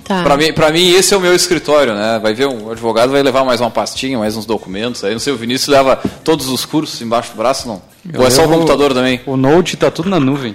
[0.04, 2.18] tá Pra mim, pra mim, esse é o meu escritório, né?
[2.22, 5.04] Vai ver, um advogado vai levar mais uma pastinha, mais uns documentos.
[5.04, 7.82] Aí não sei, o Vinícius leva todos os cursos embaixo do braço, não?
[8.16, 9.20] Ou é só o computador também?
[9.26, 10.54] O Note tá tudo na nuvem.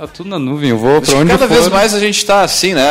[0.00, 0.70] Tá tudo na nuvem.
[0.70, 2.82] Eu vou que onde cada vez mais a gente está assim, né?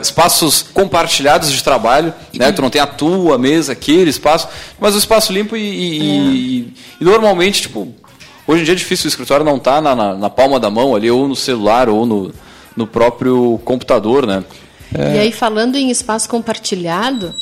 [0.00, 2.50] Espaços compartilhados de trabalho, né?
[2.52, 4.48] Tu não tem a tua mesa, aquele espaço,
[4.80, 5.98] mas o espaço limpo e, e-
[6.60, 7.92] e- e normalmente, tipo,
[8.46, 10.94] hoje em dia é difícil o escritório não tá na, na- na palma da mão
[10.96, 12.32] ali, ou no celular, ou no,
[12.74, 14.42] no próprio computador, né?
[14.96, 17.34] E aí, falando em espaço compartilhado,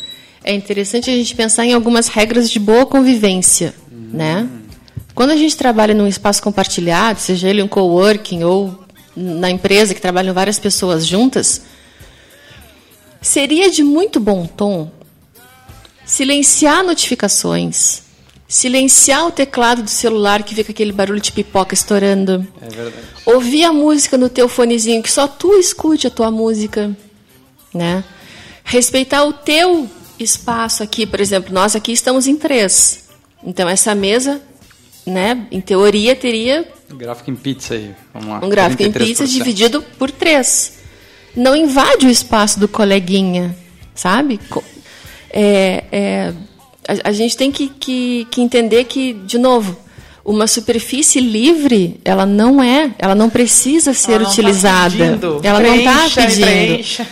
[0.42, 3.72] é interessante a gente pensar em algumas regras de boa convivência,
[4.12, 4.48] né?
[5.14, 8.84] Quando a gente trabalha num espaço compartilhado, seja ele um coworking ou
[9.16, 11.62] na empresa que trabalham várias pessoas juntas,
[13.22, 14.90] seria de muito bom tom
[16.04, 18.02] silenciar notificações,
[18.46, 22.46] silenciar o teclado do celular que fica aquele barulho de pipoca estourando.
[22.60, 23.06] É verdade.
[23.24, 26.96] Ouvir a música no teu fonezinho, que só tu escute a tua música,
[27.74, 28.04] né?
[28.62, 33.08] Respeitar o teu espaço aqui, por exemplo, nós aqui estamos em três.
[33.42, 34.40] Então essa mesa,
[35.04, 37.94] né, em teoria teria Gráfico em pizza aí.
[38.14, 38.40] Vamos lá.
[38.44, 39.06] um gráfico em 33%.
[39.06, 40.78] pizza dividido por três.
[41.34, 43.54] Não invade o espaço do coleguinha,
[43.94, 44.40] sabe?
[45.30, 46.32] É, é,
[46.88, 49.76] a, a gente tem que, que, que entender que, de novo,
[50.24, 54.96] uma superfície livre, ela não é, ela não precisa ser Ela não tá utilizada.
[54.96, 55.40] pedindo.
[55.42, 56.46] ela não está pedindo.
[56.46, 57.06] preencha.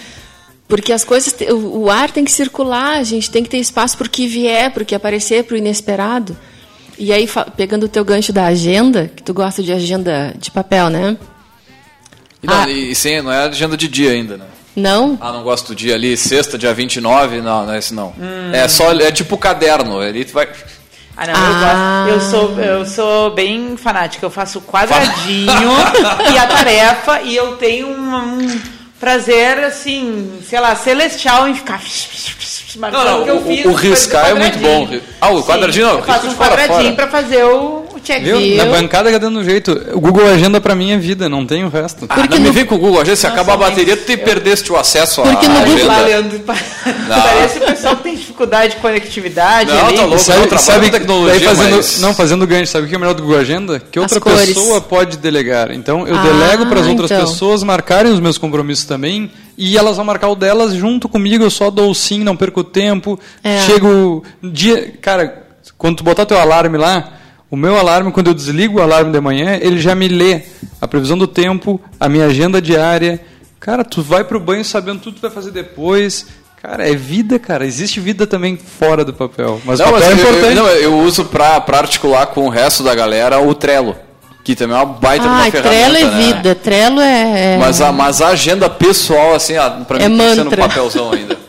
[0.67, 4.07] Porque as coisas, o ar tem que circular, a gente tem que ter espaço para
[4.07, 6.37] o que vier, para o que aparecer, para o inesperado.
[6.99, 10.89] E aí, pegando o teu gancho da agenda, que tu gosta de agenda de papel,
[10.91, 11.17] né?
[12.43, 12.71] E, não, Ah.
[12.71, 14.45] e sim, não é agenda de dia ainda, né?
[14.77, 15.17] Não?
[15.21, 18.09] Ah, não gosto do dia ali, sexta, dia 29, não, não é esse não.
[18.19, 18.51] Hum.
[18.53, 20.49] É só, é tipo caderno, ali tu vai...
[21.17, 22.07] Ah, não, Ah.
[22.09, 24.27] eu, gosto, eu, sou, eu sou bem fanática.
[24.27, 25.47] Eu faço quadradinho
[26.35, 28.61] e a tarefa, e eu tenho um, um
[28.99, 31.81] prazer, assim, sei lá, celestial em ficar
[32.79, 33.67] marcando Não, o que eu o- fiz.
[33.67, 34.89] o riscar é muito bom.
[35.21, 38.23] Ah, o Sim, quadradinho não, Eu faço um quadradinho pra fazer o, o check.
[38.23, 38.57] Viu?
[38.57, 39.73] Na bancada que dando jeito.
[39.95, 42.07] O Google Agenda pra mim é vida, não tem o resto.
[42.09, 44.71] Ah, não me vem com o Google, vezes se acabar a bateria, tu te perdeste
[44.73, 45.87] o acesso à Porque no Google- agenda.
[45.87, 46.41] Lá, Leandro,
[47.09, 49.71] Parece o pessoal que tem dificuldade de conectividade.
[49.73, 49.97] Não, ali.
[49.97, 50.19] tá louco.
[50.19, 53.15] sabe, não trabalho sabe tecnologia, fazendo, mas- Não, fazendo gancho, sabe o que é melhor
[53.15, 53.81] do Google Agenda?
[53.91, 55.71] Que outra pessoa pode delegar.
[55.73, 57.25] Então eu Ah, delego para as outras então.
[57.27, 61.45] pessoas marcarem os meus compromissos também e elas vão marcar o delas junto comigo.
[61.45, 63.19] Eu só dou o sim, não perco tempo.
[63.43, 63.61] É.
[63.67, 65.43] Chego dia, cara,
[65.79, 67.13] quando tu botar teu alarme lá,
[67.55, 70.43] o meu alarme quando eu desligo o alarme de manhã, ele já me lê
[70.81, 73.21] a previsão do tempo, a minha agenda diária.
[73.61, 76.27] Cara, tu vai pro banho sabendo tudo que tu vai fazer depois.
[76.61, 77.65] Cara, é vida, cara.
[77.67, 79.61] Existe vida também fora do papel.
[79.65, 80.57] Mas não, o papel mas é eu, importante.
[80.57, 83.95] eu, não, eu uso pra, pra articular com o resto da galera o Trello,
[84.43, 85.69] que também é uma baita de uma ferramenta.
[85.69, 86.25] Trello é né?
[86.33, 86.55] vida.
[86.55, 87.55] Trello é.
[87.55, 90.37] é- Mas a, mas a agenda pessoal, assim, ah, pra mim É tem que ser
[90.39, 90.69] no mantra.
[90.69, 91.39] papelzão ainda.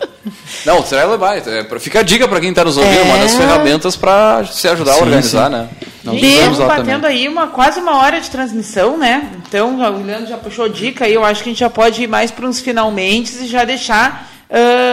[0.65, 1.49] Não, o Trello é baita.
[1.51, 3.03] É, fica a dica pra quem tá nos ouvindo, É.
[3.03, 5.51] uma das ferramentas pra se ajudar a Sim, organizar, sim.
[5.51, 5.67] né?
[6.03, 7.17] Gente, precisamos estamos batendo também.
[7.17, 9.29] aí uma, quase uma hora de transmissão, né?
[9.47, 12.07] Então, o Leandro já puxou dica aí, eu acho que a gente já pode ir
[12.07, 14.29] mais para uns finalmente e já deixar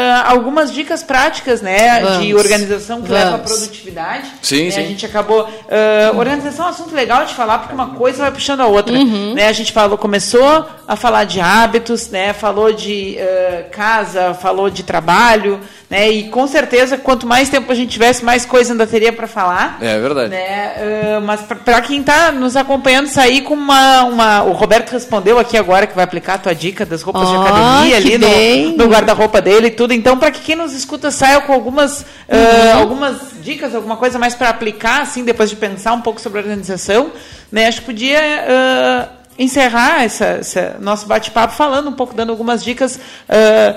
[0.02, 2.00] ah, algumas dicas práticas, né?
[2.00, 2.34] De Vamos.
[2.34, 3.50] organização que leva à Vamos.
[3.52, 4.26] produtividade.
[4.42, 4.70] Sim, né?
[4.70, 4.80] sim.
[4.80, 5.48] A gente acabou...
[5.70, 8.92] ah, organização é um assunto legal de falar, porque uma coisa vai puxando a outra.
[8.92, 9.46] Né?
[9.46, 12.32] A gente falou, começou a falar de hábitos, né?
[12.32, 16.10] Falou de ah, casa, falou de trabalho, né?
[16.10, 19.78] E com certeza, quanto mais tempo a gente tivesse, mais coisa ainda teria para falar.
[19.80, 20.30] É verdade.
[20.30, 21.20] Né?
[21.24, 24.42] Mas para quem está nos acompanhando, sair com uma, uma.
[24.42, 27.42] O Roberto respondeu aqui agora que vai aplicar a tua dica das roupas de Ó,
[27.42, 28.76] academia ali bem.
[28.76, 29.91] no, no guarda-roupa dele e tudo.
[29.94, 32.80] Então, para que quem nos escuta saia com algumas, ah, Uhum.
[32.80, 36.42] algumas dicas, alguma coisa mais para aplicar, assim, depois de pensar um pouco sobre a
[36.42, 37.10] organização,
[37.50, 37.66] né?
[37.68, 38.20] Acho que podia.
[38.20, 43.76] ah, encerrar essa, essa nosso bate-papo falando um pouco, dando algumas dicas ah,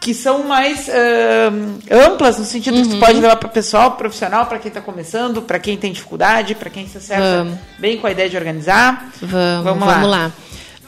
[0.00, 2.98] que são mais ah, amplas, no sentido que Uhum.
[3.00, 6.68] tu pode levar para pessoal, profissional, para quem está começando, para quem tem dificuldade, para
[6.68, 7.58] quem se acerta Vamos.
[7.78, 9.08] bem com a ideia de organizar.
[9.22, 10.16] Vamos, Vamos vamos, lá.
[10.26, 10.32] lá.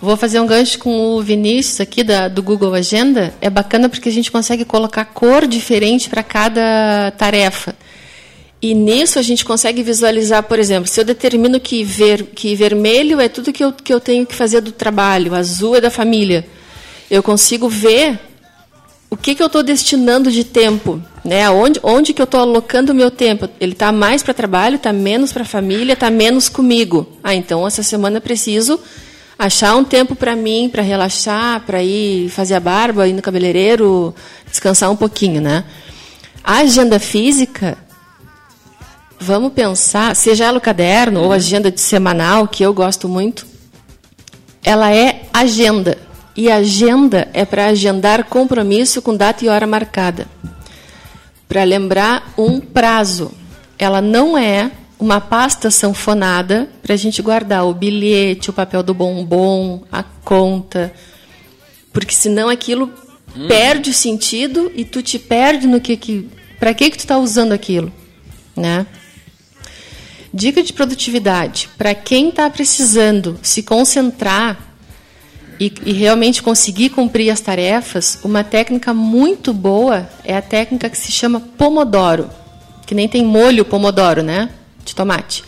[0.03, 3.35] Vou fazer um gancho com o Vinícius aqui da, do Google Agenda.
[3.39, 7.77] É bacana porque a gente consegue colocar cor diferente para cada tarefa.
[8.63, 13.21] E nisso a gente consegue visualizar, por exemplo, se eu determino que, ver, que vermelho
[13.21, 16.47] é tudo que eu, que eu tenho que fazer do trabalho, azul é da família,
[17.11, 18.19] eu consigo ver
[19.11, 21.49] o que, que eu estou destinando de tempo, né?
[21.51, 23.49] Onde, onde que eu estou alocando o meu tempo?
[23.59, 27.19] Ele está mais para trabalho, está menos para família, está menos comigo.
[27.25, 28.79] Ah, então essa semana eu preciso
[29.41, 34.15] achar um tempo para mim, para relaxar, para ir fazer a barba, ir no cabeleireiro,
[34.47, 35.65] descansar um pouquinho, né?
[36.45, 37.79] A agenda física,
[39.19, 43.47] vamos pensar, seja ela o caderno ou agenda de semanal, que eu gosto muito,
[44.63, 45.97] ela é agenda.
[46.37, 50.29] E agenda é para agendar compromisso com data e hora marcada.
[51.49, 53.33] Para lembrar um prazo.
[53.79, 54.71] Ela não é
[55.01, 60.93] uma pasta sanfonada para a gente guardar o bilhete, o papel do bombom, a conta.
[61.93, 62.93] Porque senão aquilo
[63.49, 65.97] perde o sentido e tu te perde no que.
[65.97, 66.29] que
[66.59, 67.91] para que, que tu está usando aquilo?
[68.55, 68.87] Né?
[70.33, 71.71] Dica de produtividade.
[71.79, 74.75] Para quem está precisando se concentrar
[75.59, 80.99] e, e realmente conseguir cumprir as tarefas, uma técnica muito boa é a técnica que
[80.99, 82.31] se chama Pomodoro.
[82.87, 84.51] Que nem tem molho Pomodoro, né?
[84.85, 85.45] De tomate.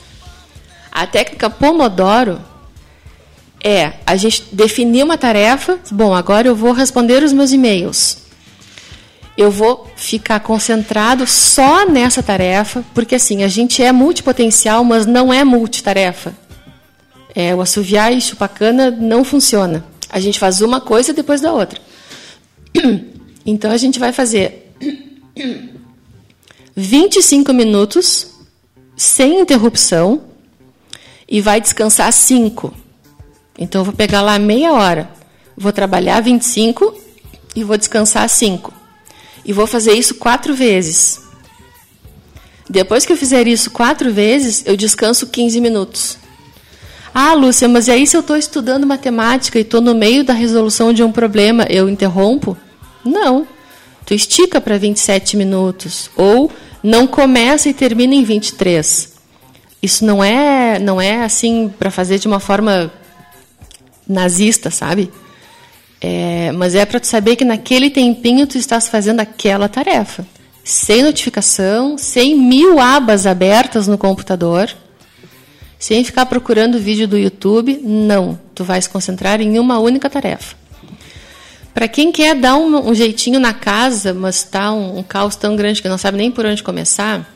[0.90, 2.40] A técnica Pomodoro
[3.62, 5.78] é a gente definir uma tarefa.
[5.90, 8.18] Bom, agora eu vou responder os meus e-mails.
[9.36, 15.32] Eu vou ficar concentrado só nessa tarefa, porque assim, a gente é multipotencial, mas não
[15.32, 16.34] é multitarefa.
[17.34, 19.84] É, o assoviar e chupacana não funciona.
[20.10, 21.80] A gente faz uma coisa depois da outra.
[23.44, 24.72] Então a gente vai fazer
[26.76, 28.31] 25 minutos
[28.96, 30.22] sem interrupção
[31.28, 32.74] e vai descansar 5.
[33.58, 35.10] Então eu vou pegar lá meia hora,
[35.56, 36.94] vou trabalhar 25
[37.54, 38.72] e vou descansar 5.
[39.44, 41.20] E vou fazer isso quatro vezes.
[42.68, 46.18] Depois que eu fizer isso quatro vezes, eu descanso 15 minutos.
[47.14, 50.92] Ah, Lúcia, mas aí se eu estou estudando matemática e estou no meio da resolução
[50.92, 52.56] de um problema, eu interrompo?
[53.04, 53.46] Não.
[54.06, 56.10] Tu estica para 27 minutos.
[56.16, 56.50] Ou
[56.82, 59.12] não começa e termina em 23.
[59.82, 62.92] Isso não é, não é assim para fazer de uma forma
[64.08, 65.10] nazista, sabe?
[66.00, 70.26] É, mas é para tu saber que naquele tempinho tu estás fazendo aquela tarefa,
[70.64, 74.72] sem notificação, sem mil abas abertas no computador,
[75.78, 78.38] sem ficar procurando vídeo do YouTube, não.
[78.54, 80.61] Tu vai se concentrar em uma única tarefa.
[81.74, 85.56] Para quem quer dar um, um, jeitinho na casa, mas está um, um caos tão
[85.56, 87.26] grande que não sabe nem por onde começar,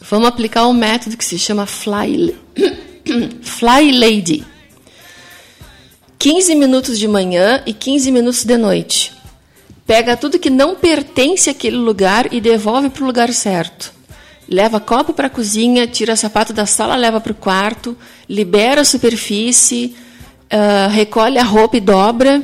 [0.00, 2.36] vamos aplicar um método que se chama Fly,
[3.42, 4.44] Fly Lady.
[6.18, 9.12] 15 minutos de manhã e 15 minutos de noite.
[9.86, 13.92] Pega tudo que não pertence àquele lugar e devolve para o lugar certo.
[14.48, 17.96] Leva copo para a cozinha, tira sapato da sala, leva para o quarto,
[18.28, 19.96] libera a superfície,
[20.52, 22.42] uh, recolhe a roupa e dobra.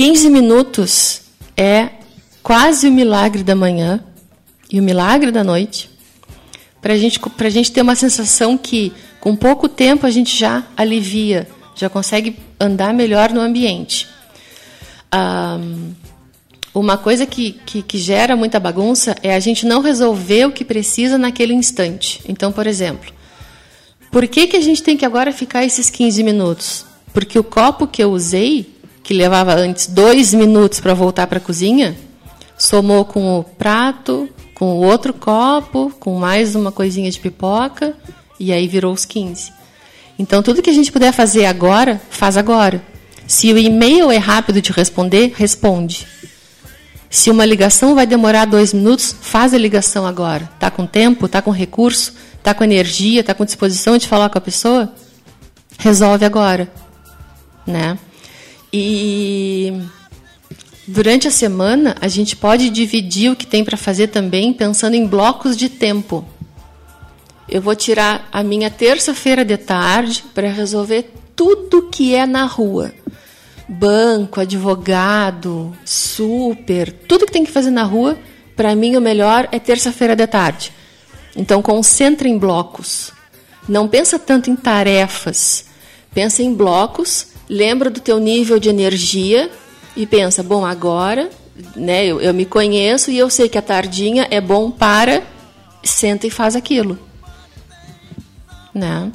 [0.00, 1.20] 15 minutos
[1.54, 1.90] é
[2.42, 4.02] quase o milagre da manhã
[4.72, 5.90] e o milagre da noite.
[6.80, 11.46] Para gente, a gente ter uma sensação que, com pouco tempo, a gente já alivia
[11.74, 14.08] já consegue andar melhor no ambiente.
[15.14, 15.92] Um,
[16.74, 20.64] uma coisa que, que, que, gera muita bagunça é a gente não resolver o que
[20.64, 22.22] precisa naquele instante.
[22.26, 23.12] Então, por exemplo,
[24.10, 26.86] por que, que a gente tem que agora ficar esses 15 minutos?
[27.12, 28.79] Porque o copo que eu usei,
[29.10, 31.98] que levava antes dois minutos para voltar para a cozinha,
[32.56, 37.92] somou com o prato, com o outro copo, com mais uma coisinha de pipoca,
[38.38, 39.52] e aí virou os 15.
[40.16, 42.80] Então, tudo que a gente puder fazer agora, faz agora.
[43.26, 46.06] Se o e-mail é rápido de responder, responde.
[47.10, 50.48] Se uma ligação vai demorar dois minutos, faz a ligação agora.
[50.54, 54.38] Está com tempo, está com recurso, está com energia, está com disposição de falar com
[54.38, 54.94] a pessoa?
[55.80, 56.70] Resolve agora.
[57.66, 57.98] Né?
[58.72, 59.72] E
[60.86, 65.06] durante a semana, a gente pode dividir o que tem para fazer também pensando em
[65.06, 66.24] blocos de tempo
[67.50, 72.94] eu vou tirar a minha terça-feira de tarde para resolver tudo que é na rua.
[73.68, 78.16] Banco, advogado, super, tudo que tem que fazer na rua,
[78.54, 80.72] para mim o melhor é terça-feira de tarde.
[81.34, 83.12] Então concentra em blocos.
[83.68, 85.64] Não pensa tanto em tarefas.
[86.14, 89.50] Pensa em blocos, lembra do teu nível de energia
[89.94, 91.28] e pensa, bom, agora,
[91.76, 95.22] né, eu, eu me conheço e eu sei que a tardinha é bom para
[95.82, 97.10] senta e faz aquilo
[98.74, 99.12] né?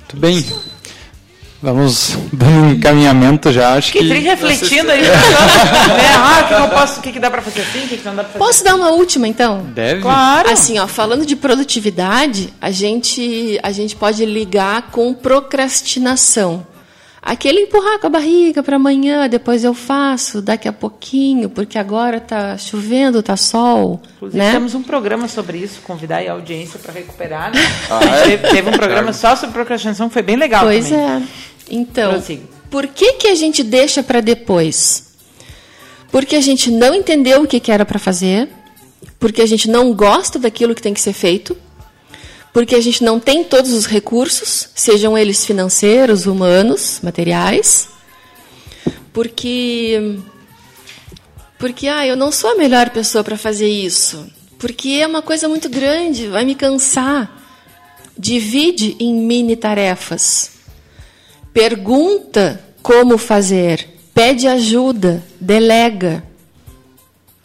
[0.00, 0.44] Muito bem.
[1.64, 4.02] Vamos dando um encaminhamento já, acho que...
[4.02, 5.00] refletindo aí.
[5.00, 5.08] né?
[6.16, 8.04] Ah, o que, eu posso, o que, que dá para fazer assim, o que, que
[8.04, 9.62] não dá para fazer Posso dar uma última, então?
[9.74, 10.02] Deve.
[10.02, 10.50] Claro.
[10.50, 16.66] Assim, ó, falando de produtividade, a gente, a gente pode ligar com procrastinação.
[17.26, 22.18] Aquele empurrar com a barriga para amanhã, depois eu faço, daqui a pouquinho, porque agora
[22.18, 24.02] está chovendo, está sol.
[24.16, 24.52] Inclusive, né?
[24.52, 27.50] temos um programa sobre isso, convidar a audiência para recuperar.
[27.50, 27.60] Né?
[27.88, 28.22] Ah, é?
[28.24, 31.02] teve, teve, um programa só sobre procrastinação, foi bem legal pois também.
[31.02, 31.22] é.
[31.70, 32.22] Então,
[32.70, 35.04] por que, que a gente deixa para depois?
[36.10, 38.48] Porque a gente não entendeu o que, que era para fazer,
[39.18, 41.56] porque a gente não gosta daquilo que tem que ser feito,
[42.52, 47.88] porque a gente não tem todos os recursos, sejam eles financeiros, humanos, materiais,
[49.12, 50.18] porque
[51.58, 54.26] porque ah, eu não sou a melhor pessoa para fazer isso,
[54.58, 57.42] porque é uma coisa muito grande, vai me cansar.
[58.16, 60.53] Divide em mini tarefas.
[61.54, 66.22] Pergunta como fazer, pede ajuda, delega,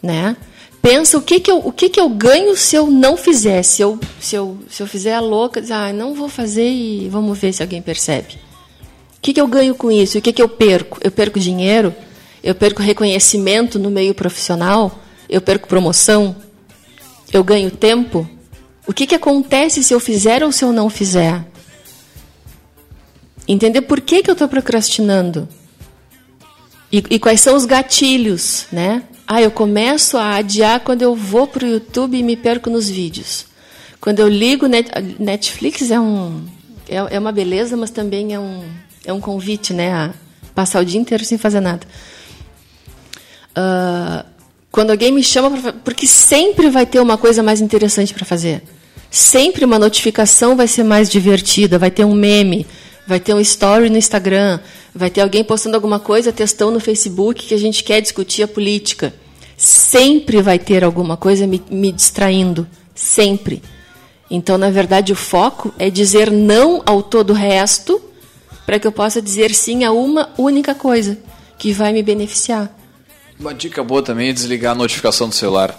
[0.03, 0.35] né?
[0.81, 3.63] pensa o que, que, eu, o que, que eu ganho se eu não fizer.
[3.63, 7.07] Se eu, se eu, se eu fizer a louca, diz, ah, não vou fazer e
[7.09, 8.39] vamos ver se alguém percebe.
[9.17, 10.17] O que, que eu ganho com isso?
[10.17, 10.97] O que, que eu perco?
[11.03, 11.93] Eu perco dinheiro?
[12.43, 14.97] Eu perco reconhecimento no meio profissional?
[15.29, 16.35] Eu perco promoção?
[17.31, 18.27] Eu ganho tempo?
[18.87, 21.45] O que, que acontece se eu fizer ou se eu não fizer?
[23.51, 25.49] Entender por que, que eu estou procrastinando.
[26.91, 29.01] E, e, quais são os gatilhos, né?
[29.27, 32.87] Ah, eu começo a adiar quando eu vou para o YouTube e me perco nos
[32.87, 33.45] vídeos.
[33.99, 34.65] Quando eu ligo
[35.19, 36.45] Netflix é um
[36.87, 38.63] é, é uma beleza, mas também é um
[39.05, 40.13] é um convite, né, a
[40.53, 41.85] passar o dia inteiro sem fazer nada.
[43.51, 44.25] Uh,
[44.71, 48.63] quando alguém me chama pra, porque sempre vai ter uma coisa mais interessante para fazer.
[49.11, 52.65] Sempre uma notificação vai ser mais divertida, vai ter um meme,
[53.09, 54.59] vai ter um story no Instagram,
[54.93, 58.47] vai ter alguém postando alguma coisa, textão no Facebook que a gente quer discutir a
[58.47, 59.11] política.
[59.57, 62.67] Sempre vai ter alguma coisa me, me distraindo.
[62.93, 63.63] Sempre.
[64.29, 67.99] Então, na verdade, o foco é dizer não ao todo o resto
[68.63, 71.17] para que eu possa dizer sim a uma única coisa
[71.57, 72.71] que vai me beneficiar.
[73.39, 75.75] Uma dica boa também é desligar a notificação do celular.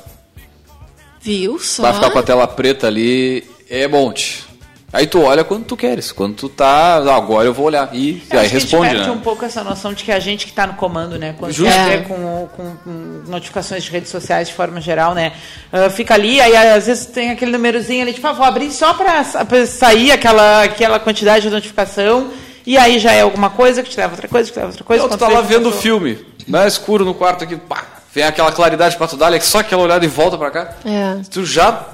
[1.20, 1.82] Viu só?
[1.82, 4.49] Vai ficar com a tela preta ali, é monte.
[4.92, 7.88] Aí tu olha quando tu queres, quando tu tá, ah, agora eu vou olhar.
[7.92, 9.16] E Eu aí acho que responde, a gente perde né?
[9.16, 11.34] um pouco essa noção de que a gente que está no comando, né?
[11.38, 11.72] Quando Justo.
[11.72, 11.98] É.
[11.98, 15.32] com, com- notificações de redes sociais de forma geral, né?
[15.72, 18.92] Ah, fica ali, aí às vezes tem aquele númerozinho ali, tipo, ah, vou abrir só
[18.92, 19.22] para
[19.66, 22.28] sair aquela, aquela quantidade de notificação.
[22.66, 24.70] E aí já é alguma coisa que te leva a outra coisa, que te leva
[24.72, 25.04] outra coisa.
[25.04, 26.18] Então, tu tá lá vendo o filme,
[26.48, 29.82] né, escuro no quarto aqui, pá, vem aquela claridade pra tu dar, é só aquela
[29.82, 30.74] olhada e volta pra cá.
[30.84, 31.16] É.
[31.30, 31.86] Tu já,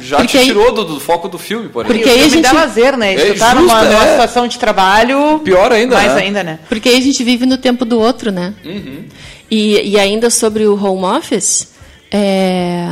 [0.00, 2.02] já Porque te aí- tirou do, do foco do filme, por exemplo.
[2.02, 2.42] Porque aí a gente...
[2.42, 3.14] dá lazer, né?
[3.14, 4.10] É tá numa, numa é.
[4.10, 5.40] situação de trabalho.
[5.44, 6.22] Pior ainda, Mais né?
[6.22, 6.58] ainda, né?
[6.68, 8.54] Porque aí a gente vive no tempo do outro, né?
[8.64, 9.04] Uhum.
[9.50, 11.68] E, e ainda sobre o home office,
[12.10, 12.86] é,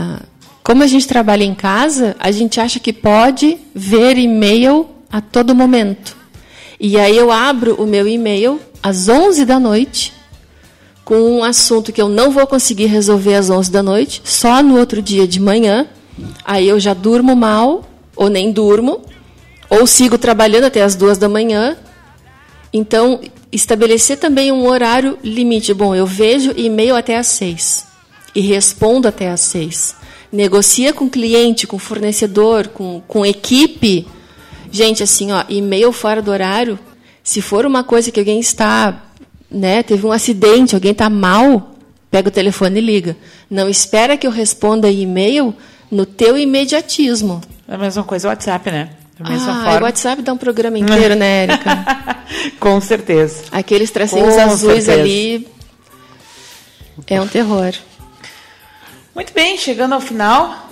[0.62, 5.54] como a gente trabalha em casa, a gente acha que pode ver e-mail a todo
[5.54, 6.16] momento.
[6.78, 10.12] E aí eu abro o meu e-mail às 11 da noite
[11.04, 14.78] com um assunto que eu não vou conseguir resolver às 11 da noite, só no
[14.78, 15.86] outro dia de manhã.
[16.44, 17.84] Aí eu já durmo mal,
[18.16, 19.02] ou nem durmo,
[19.68, 21.76] ou sigo trabalhando até as duas da manhã.
[22.72, 25.74] Então, estabelecer também um horário limite.
[25.74, 27.86] Bom, eu vejo e-mail até às seis
[28.34, 29.94] e respondo até às seis.
[30.30, 34.06] Negocia com cliente, com fornecedor, com, com equipe.
[34.70, 36.78] Gente, assim, ó, e-mail fora do horário,
[37.22, 39.04] se for uma coisa que alguém está,
[39.50, 41.74] né, teve um acidente, alguém está mal,
[42.10, 43.16] pega o telefone e liga.
[43.50, 45.54] Não espera que eu responda e-mail
[45.92, 47.40] no teu imediatismo.
[47.68, 48.88] É a mesma coisa o WhatsApp, né?
[49.20, 49.80] Da mesma Ah, forma.
[49.80, 51.84] o WhatsApp dá um programa inteiro, né, Érica?
[52.58, 53.44] Com certeza.
[53.52, 54.92] Aqueles tracinhos Com azuis certeza.
[54.94, 55.46] ali.
[57.06, 57.72] É um terror.
[59.14, 60.70] Muito bem, chegando ao final.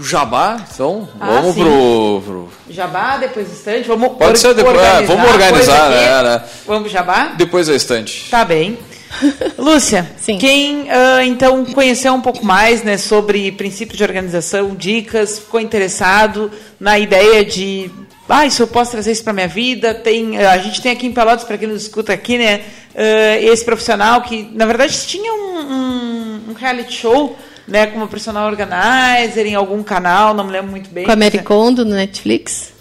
[0.00, 1.60] Jabá, então, Ah, vamos sim.
[1.62, 3.86] pro, pro- Jabá, depois estante.
[3.86, 6.42] Vamos Pode ser depois, é, vamos a organizar, né, né?
[6.66, 7.26] Vamos jabá?
[7.36, 8.28] Depois da estante.
[8.28, 8.76] Tá bem.
[9.58, 15.60] Lúcia, quem ah, então conheceu um pouco mais né, sobre princípios de organização, dicas, ficou
[15.60, 17.90] interessado na ideia de
[18.28, 19.94] ah, isso eu posso trazer isso para minha vida.
[19.94, 22.62] Tem, ah, a gente tem aqui em Pelotas, para quem nos escuta aqui, né,
[22.96, 27.36] ah, esse profissional que, na verdade, tinha um, um- um reality show
[27.66, 31.04] né, como personal organizer em algum canal, não me lembro muito bem.
[31.04, 32.73] Com a Mary Kondo no Netflix?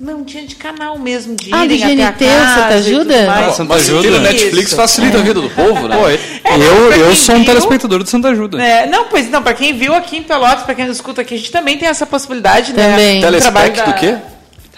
[0.00, 2.88] Não, tinha de canal mesmo, de Ah, do irem até a GNT, o Santa casa
[2.88, 3.26] e tudo Ajuda?
[3.26, 3.46] mais.
[3.48, 4.08] Ah, Santa Ajuda.
[4.08, 5.96] o Netflix facilita a vida do povo, né?
[5.96, 8.62] Pô, É, eu, pra eu quem sou um viu- telespectador do Santa Ajuda.
[8.62, 11.34] É, não, pois não, para quem viu aqui em Pelotas, para quem nos escuta aqui,
[11.34, 12.90] a gente também tem essa possibilidade, né?
[12.90, 13.20] Também.
[13.20, 14.18] Do trabalho Telespect do quê?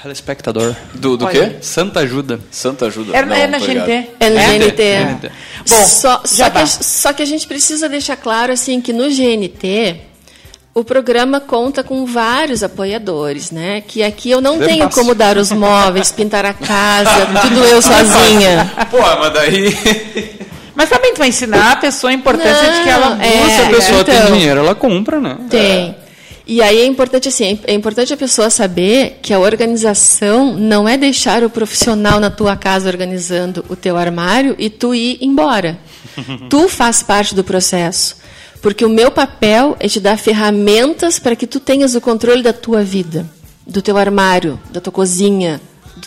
[0.02, 0.74] Telespectador.
[0.94, 1.50] Do, do Olha.
[1.50, 1.56] quê?
[1.60, 2.40] Santa Ajuda.
[2.50, 3.14] Santa Ajuda.
[3.14, 3.58] Era, Não, era na.
[3.58, 4.08] GNT.
[4.18, 4.46] É no É?
[4.58, 4.82] GNT.
[5.04, 5.32] GNT.
[5.68, 9.10] Bom, só, só, que, a- só que a gente precisa deixar claro assim que no
[9.10, 10.00] GNT
[10.80, 13.82] o programa conta com vários apoiadores, né?
[13.86, 15.02] Que aqui eu não Bem tenho fácil.
[15.02, 18.72] como dar os móveis, pintar a casa, tudo eu sozinha.
[18.90, 20.40] Pô, mas daí.
[20.74, 23.62] Mas também tu vai ensinar a pessoa a importância de que ela Não, é, Se
[23.62, 24.32] a pessoa tem então.
[24.32, 25.36] dinheiro, ela compra, né?
[25.50, 25.94] Tem.
[26.46, 30.96] E aí é importante assim, é importante a pessoa saber que a organização não é
[30.96, 35.78] deixar o profissional na tua casa organizando o teu armário e tu ir embora.
[36.48, 38.16] tu faz parte do processo.
[38.60, 42.52] Porque o meu papel é te dar ferramentas para que tu tenhas o controle da
[42.52, 43.26] tua vida,
[43.66, 45.60] do teu armário, da tua cozinha,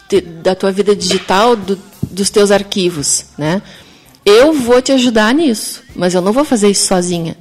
[0.08, 3.62] te- da tua vida digital, do- dos teus arquivos, né?
[4.26, 7.36] Eu vou te ajudar nisso, mas eu não vou fazer isso sozinha.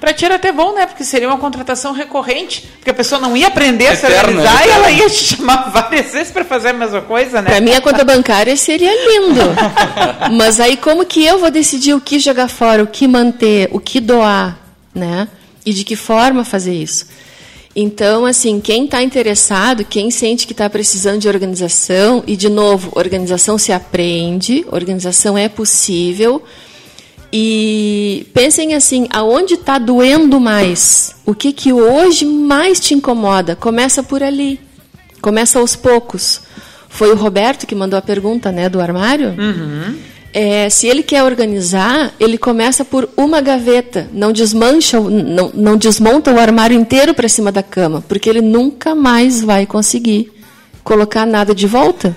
[0.00, 0.86] Pra ti era até bom, né?
[0.86, 4.70] Porque seria uma contratação recorrente, porque a pessoa não ia aprender a se organizar e
[4.70, 7.50] ela ia te chamar várias vezes para fazer a mesma coisa, né?
[7.50, 9.40] Para mim, a conta bancária seria lindo.
[10.36, 13.80] Mas aí, como que eu vou decidir o que jogar fora, o que manter, o
[13.80, 14.56] que doar,
[14.94, 15.26] né?
[15.66, 17.06] E de que forma fazer isso?
[17.74, 22.90] Então, assim, quem está interessado, quem sente que está precisando de organização, e de novo,
[22.94, 26.42] organização se aprende, organização é possível.
[27.32, 31.14] E pensem assim, aonde está doendo mais?
[31.26, 33.54] O que que hoje mais te incomoda?
[33.54, 34.58] Começa por ali.
[35.20, 36.40] Começa aos poucos.
[36.88, 39.34] Foi o Roberto que mandou a pergunta, né, do armário?
[40.32, 46.32] É, se ele quer organizar, ele começa por uma gaveta, não desmancha, não, não desmonta
[46.32, 50.30] o armário inteiro para cima da cama, porque ele nunca mais vai conseguir
[50.84, 52.16] colocar nada de volta.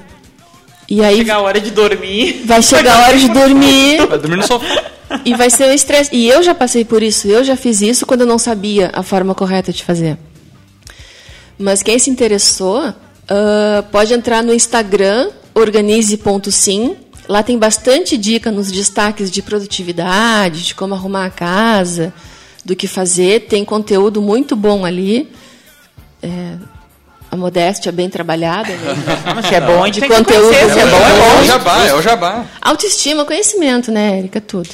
[0.89, 2.41] E aí Chegar a hora de dormir.
[2.45, 4.83] vai chegar a hora de dormir Vai dormir no sofá.
[5.25, 6.09] E vai ser um estresse.
[6.13, 9.03] E eu já passei por isso, eu já fiz isso quando eu não sabia a
[9.03, 10.17] forma correta de fazer.
[11.57, 12.93] Mas quem se interessou,
[13.29, 16.95] ah, pode entrar no Instagram, organize.sim.
[17.27, 22.13] Lá tem bastante dica nos destaques de produtividade, de como arrumar a casa,
[22.65, 23.41] do que fazer.
[23.47, 25.31] Tem conteúdo muito bom ali.
[26.21, 26.55] É,
[27.29, 28.73] a modéstia bem trabalhada.
[28.73, 28.95] Né?
[29.35, 30.53] Mas se é bom, a gente de tem que conteúdo.
[30.53, 31.43] se é bom, é É o bom.
[31.45, 32.45] jabá, é o jabá.
[32.61, 34.41] Autoestima, conhecimento, né, Érica?
[34.41, 34.69] Tudo.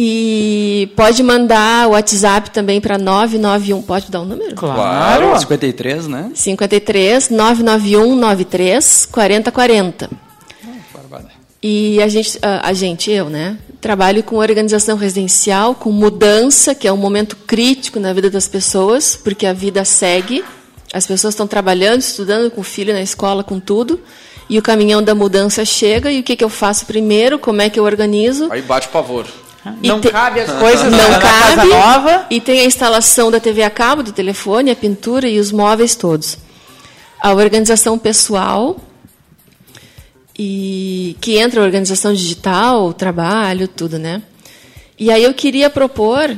[0.00, 3.82] E pode mandar o WhatsApp também para 991.
[3.82, 4.54] Pode dar o um número?
[4.54, 5.36] Claro.
[5.36, 6.30] 53, né?
[6.32, 10.08] 53 991 93 4040.
[11.60, 13.58] E a gente, a, a gente, eu, né?
[13.80, 19.16] Trabalho com organização residencial, com mudança, que é um momento crítico na vida das pessoas,
[19.16, 20.44] porque a vida segue.
[20.92, 24.00] As pessoas estão trabalhando, estudando com o filho na escola, com tudo.
[24.48, 27.36] E o caminhão da mudança chega, e o que, que eu faço primeiro?
[27.36, 28.46] Como é que eu organizo?
[28.52, 29.26] Aí bate pavor.
[29.82, 30.10] Não te...
[30.10, 32.26] cabe as coisas não na cabe, casa nova.
[32.30, 35.94] E tem a instalação da TV a cabo, do telefone, a pintura e os móveis
[35.94, 36.38] todos.
[37.20, 38.76] A organização pessoal,
[40.38, 44.22] e que entra a organização digital, o trabalho, tudo, né?
[44.96, 46.36] E aí eu queria propor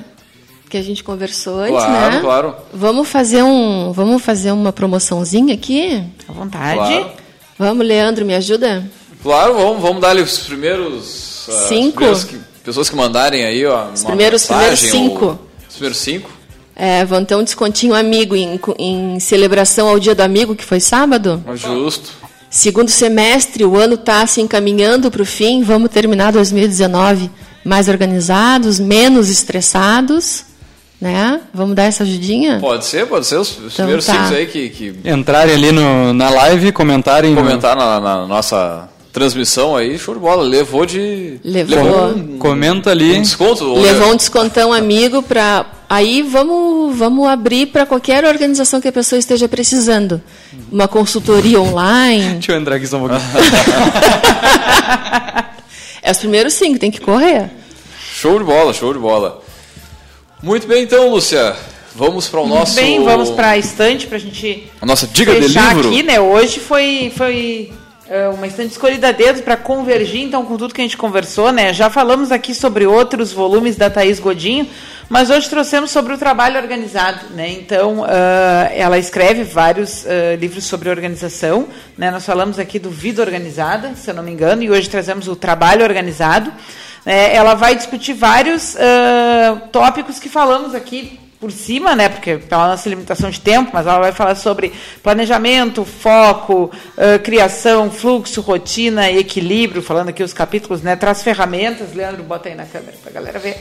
[0.71, 2.21] que a gente conversou antes, claro, né?
[2.21, 2.57] Claro.
[2.73, 6.03] Vamos fazer um, vamos fazer uma promoçãozinha aqui?
[6.27, 6.77] À vontade.
[6.77, 7.11] Claro.
[7.59, 8.89] Vamos, Leandro, me ajuda?
[9.23, 12.05] Claro, vamos, vamos dar ali os primeiros uh, cinco.
[12.05, 15.25] Os primeiros que, pessoas que mandarem aí, ó, os primeiros, primeiros cinco.
[15.25, 15.39] Ou,
[15.69, 16.31] os primeiros cinco.
[16.75, 20.81] É, vão ter um descontinho amigo em, em celebração ao Dia do Amigo, que foi
[20.81, 21.43] sábado.
[21.55, 22.11] Justo.
[22.49, 25.63] Segundo semestre, o ano está se encaminhando para o fim.
[25.63, 27.31] Vamos terminar 2019
[27.65, 30.45] mais organizados, menos estressados.
[31.01, 31.41] Né?
[31.55, 32.59] Vamos dar essa ajudinha?
[32.61, 33.37] Pode ser, pode ser.
[33.37, 34.25] Os, os então, primeiros tá.
[34.25, 34.95] cinco aí que, que.
[35.05, 37.35] Entrarem ali no, na live, comentarem.
[37.35, 37.83] Comentar no...
[37.83, 40.43] na, na, nossa transmissão aí, show de bola.
[40.43, 41.39] Levou de.
[41.45, 41.77] Levou.
[41.77, 43.19] levou um, Comenta ali.
[43.19, 43.75] Um desconto.
[43.75, 45.67] Levou um descontão amigo para.
[45.89, 50.23] Aí vamos, vamos abrir para qualquer organização que a pessoa esteja precisando.
[50.71, 52.35] Uma consultoria online.
[52.35, 53.21] Deixa eu entrar aqui só um pouquinho.
[56.03, 57.51] é os primeiros cinco, tem que correr.
[58.15, 59.43] Show de bola, show de bola.
[60.43, 61.57] Muito bem, então, Lúcia.
[61.95, 62.77] Vamos para o Muito nosso.
[62.77, 64.71] bem, vamos para a estante para a gente.
[64.81, 65.89] A nossa dica de livro.
[65.89, 66.21] aqui, né?
[66.21, 67.73] Hoje foi, foi
[68.35, 71.73] uma estante escolhida a dedo para convergir, então, com tudo que a gente conversou, né?
[71.73, 74.69] Já falamos aqui sobre outros volumes da Thaís Godinho,
[75.09, 77.49] mas hoje trouxemos sobre o trabalho organizado, né?
[77.51, 78.07] Então, uh,
[78.75, 82.11] ela escreve vários uh, livros sobre organização, né?
[82.11, 85.37] Nós falamos aqui do Vida Organizada, se eu não me engano, e hoje trazemos o
[85.37, 86.53] Trabalho Organizado.
[87.07, 92.69] É, ela vai discutir vários uh, tópicos que falamos aqui por cima, né, porque pela
[92.69, 94.73] nossa limitação de tempo, mas ela vai falar sobre
[95.03, 102.23] planejamento, foco, uh, criação, fluxo, rotina equilíbrio, falando aqui os capítulos, né, traz ferramentas, Leandro,
[102.23, 103.57] bota aí na câmera para a galera ver.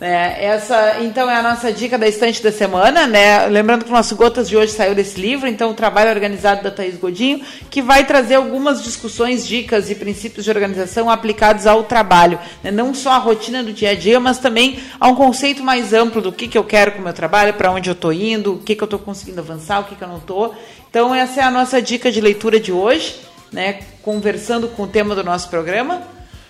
[0.00, 3.06] É, essa, então, é a nossa dica da estante da semana.
[3.06, 3.46] Né?
[3.46, 6.70] Lembrando que o nosso Gotas de hoje saiu desse livro, então, o trabalho organizado da
[6.70, 7.40] Thaís Godinho,
[7.70, 12.38] que vai trazer algumas discussões, dicas e princípios de organização aplicados ao trabalho.
[12.62, 12.70] Né?
[12.70, 16.20] Não só a rotina do dia a dia, mas também a um conceito mais amplo
[16.20, 18.58] do que, que eu quero com o meu trabalho, para onde eu estou indo, o
[18.58, 20.54] que, que eu estou conseguindo avançar, o que, que eu não estou.
[20.90, 23.20] Então, essa é a nossa dica de leitura de hoje,
[23.52, 23.80] né?
[24.02, 26.02] conversando com o tema do nosso programa.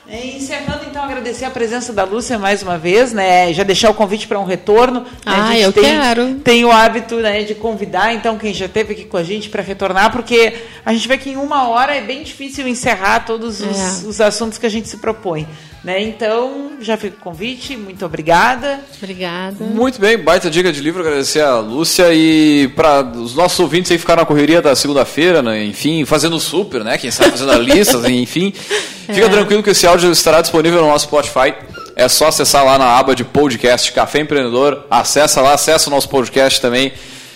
[0.09, 3.53] E encerrando, então, agradecer a presença da Lúcia mais uma vez, né?
[3.53, 5.01] Já deixar o convite para um retorno.
[5.01, 5.07] Né?
[5.25, 6.35] Ah, eu tem, quero.
[6.41, 9.63] Tem o hábito né, de convidar, então, quem já esteve aqui com a gente para
[9.63, 10.55] retornar, porque
[10.85, 14.09] a gente vê que em uma hora é bem difícil encerrar todos os, é.
[14.09, 15.47] os assuntos que a gente se propõe.
[15.85, 16.01] Né?
[16.01, 18.79] Então, já fica o convite, muito obrigada.
[18.99, 19.65] Obrigada.
[19.65, 23.99] Muito bem, baita dica de livro, agradecer a Lúcia e para os nossos ouvintes aí
[23.99, 25.65] ficar na correria da segunda-feira, né?
[25.65, 26.99] enfim, fazendo super, né?
[26.99, 28.53] Quem sabe fazendo a lista, enfim.
[28.53, 29.29] Fica é.
[29.29, 31.53] tranquilo que esse áudio estará disponível no nosso Spotify.
[31.97, 34.87] É só acessar lá na aba de podcast Café Empreendedor.
[34.89, 36.93] Acessa lá, acessa o nosso podcast também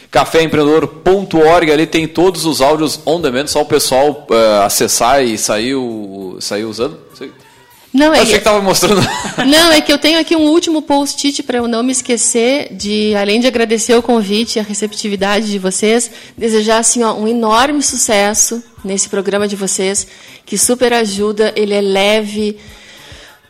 [0.09, 5.75] caféempreendedor.org, ali tem todos os áudios on demand, só o pessoal uh, acessar e sair,
[5.75, 6.99] o, sair usando.
[7.97, 9.01] Não, é Achei que estava mostrando.
[9.47, 13.15] Não, é que eu tenho aqui um último post-it para eu não me esquecer de,
[13.15, 17.83] além de agradecer o convite e a receptividade de vocês, desejar assim, ó, um enorme
[17.83, 20.07] sucesso nesse programa de vocês,
[20.45, 22.59] que super ajuda, ele é leve.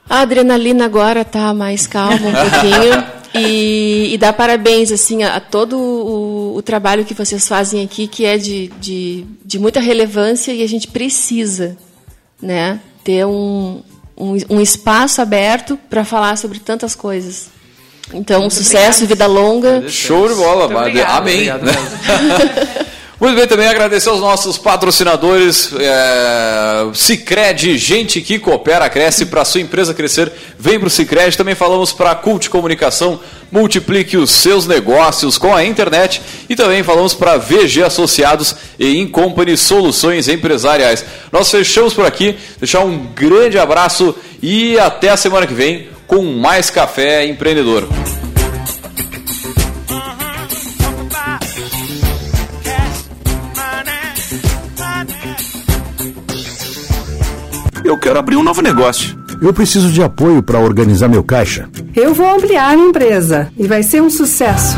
[0.09, 3.17] A adrenalina agora está mais calma um pouquinho.
[3.35, 8.07] E, e dar parabéns assim a, a todo o, o, trabalho que vocês fazem aqui,
[8.07, 11.77] que é de, de, de muita relevância e a gente precisa
[12.41, 13.83] né, ter um,
[14.17, 17.49] um, um espaço aberto para falar sobre tantas coisas.
[18.15, 19.09] Então, Muito sucesso, obrigado.
[19.09, 19.89] vida longa.
[19.89, 21.51] Show de bola, amém.
[21.51, 21.65] Obrigado,
[23.19, 29.63] Muito bem, também agradecer aos nossos patrocinadores, é, Cicred, gente que coopera, cresce, para sua
[29.63, 31.35] empresa crescer, vem para o Cicred.
[31.35, 33.19] Também falamos para a Cult Comunicação,
[33.51, 36.21] multiplique os seus negócios com a internet.
[36.47, 41.03] E também falamos para VG Associados e Incompany Soluções Empresariais.
[41.33, 46.23] Nós fechamos por aqui, deixar um grande abraço e até a semana que vem com
[46.23, 47.89] mais Café Empreendedor.
[57.87, 61.69] Eu quero abrir um novo negócio Eu preciso de apoio para organizar meu caixa.
[61.95, 64.77] Eu vou ampliar minha empresa e vai ser um sucesso.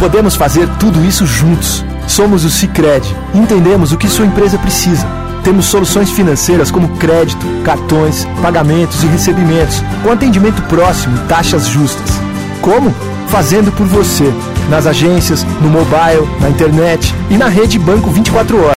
[0.00, 1.84] Podemos fazer tudo isso juntos.
[2.08, 3.06] Somos o Cicred.
[3.32, 5.06] Entendemos o que sua empresa precisa.
[5.44, 12.10] Temos soluções financeiras como crédito, cartões, pagamentos e recebimentos, com atendimento próximo e taxas justas.
[12.60, 12.92] Como?
[13.28, 14.32] Fazendo por você.
[14.68, 18.70] Nas agências, no mobile, na internet e na rede Banco 24 horas.